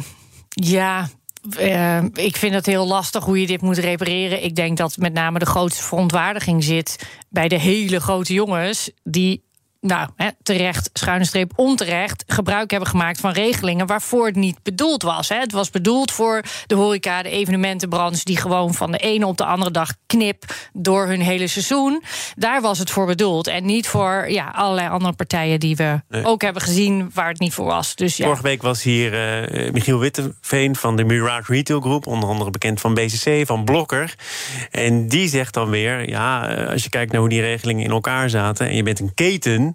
ja. 0.50 1.10
eh, 1.58 2.04
ik 2.14 2.36
vind 2.36 2.54
het 2.54 2.66
heel 2.66 2.88
lastig 2.88 3.24
hoe 3.24 3.42
je 3.42 3.48
dit 3.48 3.62
moet 3.62 3.78
repareren. 3.78 4.44
Ik 4.44 4.56
denk 4.56 4.78
dat 4.78 4.98
met 4.98 5.14
name 5.14 5.40
de 5.40 5.46
grootste 5.46 5.84
verontwaardiging 5.84 6.64
zit 6.64 7.08
bij 7.30 7.48
de 7.48 7.60
hele 7.60 8.00
grote 8.00 8.34
jongens 8.34 8.92
die. 9.04 9.44
Nou, 9.86 10.10
hè, 10.16 10.30
terecht, 10.44 10.90
schuine 10.94 11.26
streep, 11.26 11.52
onterecht 11.56 12.24
gebruik 12.28 12.72
hebben 12.72 12.90
gemaakt 12.90 13.20
van 13.20 13.32
regelingen 13.32 13.86
waarvoor 13.88 14.26
het 14.26 14.36
niet 14.36 14.64
bedoeld 14.64 15.04
was. 15.04 15.30
Hè. 15.30 15.36
Het 15.40 15.52
was 15.52 15.70
bedoeld 15.70 16.12
voor 16.12 16.44
de 16.68 16.76
horeca, 16.76 17.22
de 17.24 17.30
evenementenbranche, 17.30 18.24
die 18.24 18.38
gewoon 18.38 18.74
van 18.74 18.92
de 18.92 18.98
ene 18.98 19.26
op 19.26 19.38
de 19.38 19.46
andere 19.46 19.72
dag 19.72 19.90
knip 20.06 20.44
door 20.74 21.08
hun 21.08 21.22
hele 21.22 21.48
seizoen. 21.48 22.04
Daar 22.36 22.62
was 22.62 22.80
het 22.80 22.90
voor 22.92 23.06
bedoeld. 23.06 23.48
En 23.48 23.66
niet 23.66 23.88
voor 23.88 24.26
ja, 24.30 24.52
allerlei 24.56 24.90
andere 24.90 25.14
partijen 25.14 25.60
die 25.60 25.76
we 25.76 26.02
Nee. 26.10 26.26
ook 26.26 26.42
hebben 26.42 26.62
gezien 26.62 27.12
waar 27.14 27.28
het 27.28 27.40
niet 27.40 27.54
voor 27.54 27.66
was. 27.66 27.96
Dus 27.96 28.18
ja. 28.18 28.26
Vorige 28.26 28.44
week 28.44 28.62
was 28.62 28.84
hier 28.84 29.14
eh, 29.14 29.72
Michiel 29.72 30.00
Witteveen 30.00 30.76
van 30.76 30.96
de 30.96 31.04
Mirage 31.04 31.52
Retail 31.54 31.80
Group, 31.82 32.08
onder 32.08 32.30
andere 32.30 32.52
bekend 32.52 32.80
van 32.80 32.94
BCC, 32.94 33.46
van 33.46 33.64
Blokker. 33.64 34.16
En 34.72 35.08
die 35.08 35.28
zegt 35.30 35.54
dan 35.54 35.70
weer: 35.70 36.10
ja, 36.10 36.50
eh, 36.50 36.70
als 36.70 36.84
je 36.84 36.90
kijkt 36.90 37.12
naar 37.12 37.22
hoe 37.22 37.30
die 37.30 37.42
regelingen 37.42 37.84
in 37.84 37.92
elkaar 37.92 38.30
zaten 38.30 38.68
en 38.68 38.76
je 38.76 38.84
bent 38.84 39.00
een 39.00 39.14
keten. 39.14 39.75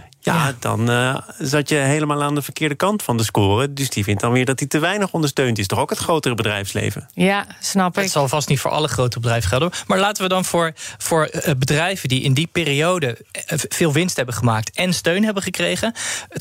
Ja, 0.23 0.45
Ja. 0.45 0.53
dan 0.59 0.89
eh, 0.89 1.17
zat 1.39 1.69
je 1.69 1.75
helemaal 1.75 2.23
aan 2.23 2.35
de 2.35 2.41
verkeerde 2.41 2.75
kant 2.75 3.03
van 3.03 3.17
de 3.17 3.23
score. 3.23 3.73
Dus 3.73 3.89
die 3.89 4.03
vindt 4.03 4.21
dan 4.21 4.31
weer 4.31 4.45
dat 4.45 4.59
hij 4.59 4.67
te 4.67 4.79
weinig 4.79 5.11
ondersteund 5.11 5.57
is. 5.57 5.67
Toch 5.67 5.79
ook 5.79 5.89
het 5.89 5.99
grotere 5.99 6.35
bedrijfsleven. 6.35 7.09
Ja, 7.13 7.45
snap 7.59 7.97
ik. 7.97 8.03
Het 8.03 8.11
zal 8.11 8.27
vast 8.27 8.47
niet 8.47 8.59
voor 8.59 8.71
alle 8.71 8.87
grote 8.87 9.19
bedrijven 9.19 9.49
gelden. 9.49 9.71
Maar 9.87 9.99
laten 9.99 10.23
we 10.23 10.29
dan 10.29 10.45
voor, 10.45 10.73
voor 10.97 11.25
eh, 11.25 11.53
bedrijven 11.57 12.09
die 12.09 12.21
in 12.21 12.33
die 12.33 12.47
periode 12.51 13.17
eh, 13.31 13.59
veel 13.69 13.93
winst 13.93 14.15
hebben 14.15 14.35
gemaakt 14.35 14.71
en 14.75 14.93
steun 14.93 15.23
hebben 15.23 15.43
gekregen, 15.43 15.93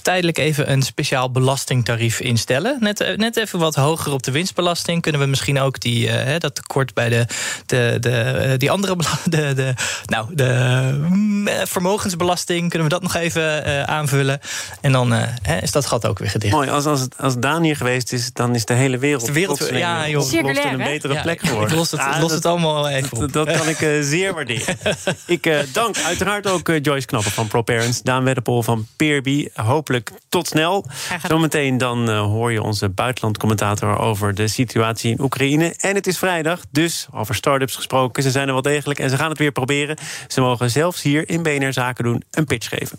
tijdelijk 0.03 0.39
even 0.39 0.73
een 0.73 0.83
speciaal 0.83 1.31
belastingtarief 1.31 2.21
instellen. 2.21 2.77
Net, 2.81 3.17
net 3.17 3.37
even 3.37 3.59
wat 3.59 3.75
hoger 3.75 4.13
op 4.13 4.23
de 4.23 4.31
winstbelasting. 4.31 5.03
Kunnen 5.03 5.21
we 5.21 5.27
misschien 5.27 5.61
ook 5.61 5.81
die, 5.81 6.09
hè, 6.09 6.39
dat 6.39 6.55
tekort 6.55 6.95
bij 6.95 7.09
de, 7.09 7.27
de, 7.67 7.97
de, 8.01 8.55
die 8.57 8.71
andere 8.71 8.97
de, 9.25 9.55
de, 9.55 9.75
nou, 10.05 10.35
de 10.35 10.91
mm, 11.11 11.49
vermogensbelasting, 11.65 12.69
kunnen 12.71 12.89
we 12.89 12.95
dat 12.95 13.03
nog 13.03 13.15
even 13.15 13.65
eh, 13.79 13.83
aanvullen. 13.83 14.41
En 14.81 14.93
dan 14.93 15.15
eh, 15.15 15.23
hè, 15.43 15.59
is 15.63 15.71
dat 15.71 15.87
gat 15.87 16.07
ook 16.07 16.19
weer 16.19 16.31
gedicht. 16.31 16.53
Mooi, 16.53 16.69
als, 16.69 16.85
als, 16.87 17.07
als 17.19 17.39
Daan 17.39 17.63
hier 17.63 17.77
geweest 17.77 18.13
is, 18.13 18.33
dan 18.33 18.55
is 18.55 18.65
de 18.65 18.75
hele 18.75 18.99
wereld, 18.99 19.27
De 19.27 19.33
wereld- 19.33 19.69
ja, 19.73 20.09
joh. 20.09 20.23
Circulair, 20.23 20.73
een 20.73 20.77
betere 20.79 21.13
Ja, 21.15 21.23
plek 21.23 21.41
geworden. 21.41 21.71
Ik 21.71 21.77
los 21.77 21.91
het, 21.91 22.01
Ah, 22.01 22.09
los 22.11 22.21
dat- 22.21 22.31
het 22.31 22.47
allemaal 22.47 22.89
even 22.89 23.13
op. 23.13 23.19
Dat, 23.33 23.33
dat 23.47 23.57
kan 23.57 23.69
ik 23.69 23.81
eh, 23.81 23.89
zeer 24.01 24.35
waarderen. 24.35 24.77
ik 25.27 25.47
eh, 25.47 25.59
dank 25.73 25.97
uiteraard 25.99 26.47
ook 26.47 26.69
eh, 26.69 26.83
Joyce 26.83 27.07
Knappen 27.07 27.33
van 27.33 27.47
ProParents... 27.49 28.03
Daan 28.03 28.25
Wedderpol 28.25 28.63
van 28.63 28.87
Peerby. 28.97 29.49
Hopelijk 29.55 30.11
tot 30.29 30.47
snel. 30.49 30.87
Zometeen 31.29 31.79
dan 31.79 32.11
eh, 32.11 32.21
hoor 32.21 32.53
je 32.53 32.63
onze 32.63 32.89
buitenlandcommentator... 32.89 33.99
over 33.99 34.35
de 34.35 34.49
situatie 34.49 35.11
in 35.11 35.21
Oekraïne. 35.21 35.75
En 35.79 35.95
het 35.95 36.07
is 36.07 36.19
vrijdag, 36.19 36.61
dus 36.71 37.07
over 37.15 37.35
start-ups 37.35 37.75
gesproken. 37.75 38.23
Ze 38.23 38.31
zijn 38.31 38.47
er 38.47 38.53
wel 38.53 38.63
degelijk 38.63 38.99
en 38.99 39.11
ze 39.11 39.17
gaan 39.17 39.29
het 39.31 39.39
weer 39.39 39.53
proberen. 39.53 39.97
Ze 40.29 40.41
mogen 40.41 40.71
zelfs 40.71 41.03
hier 41.03 41.29
in 41.29 41.43
BNR 41.43 41.73
Zaken 41.73 42.05
doen 42.05 42.23
een 42.31 42.45
pitch 42.45 42.69
geven. 42.69 42.99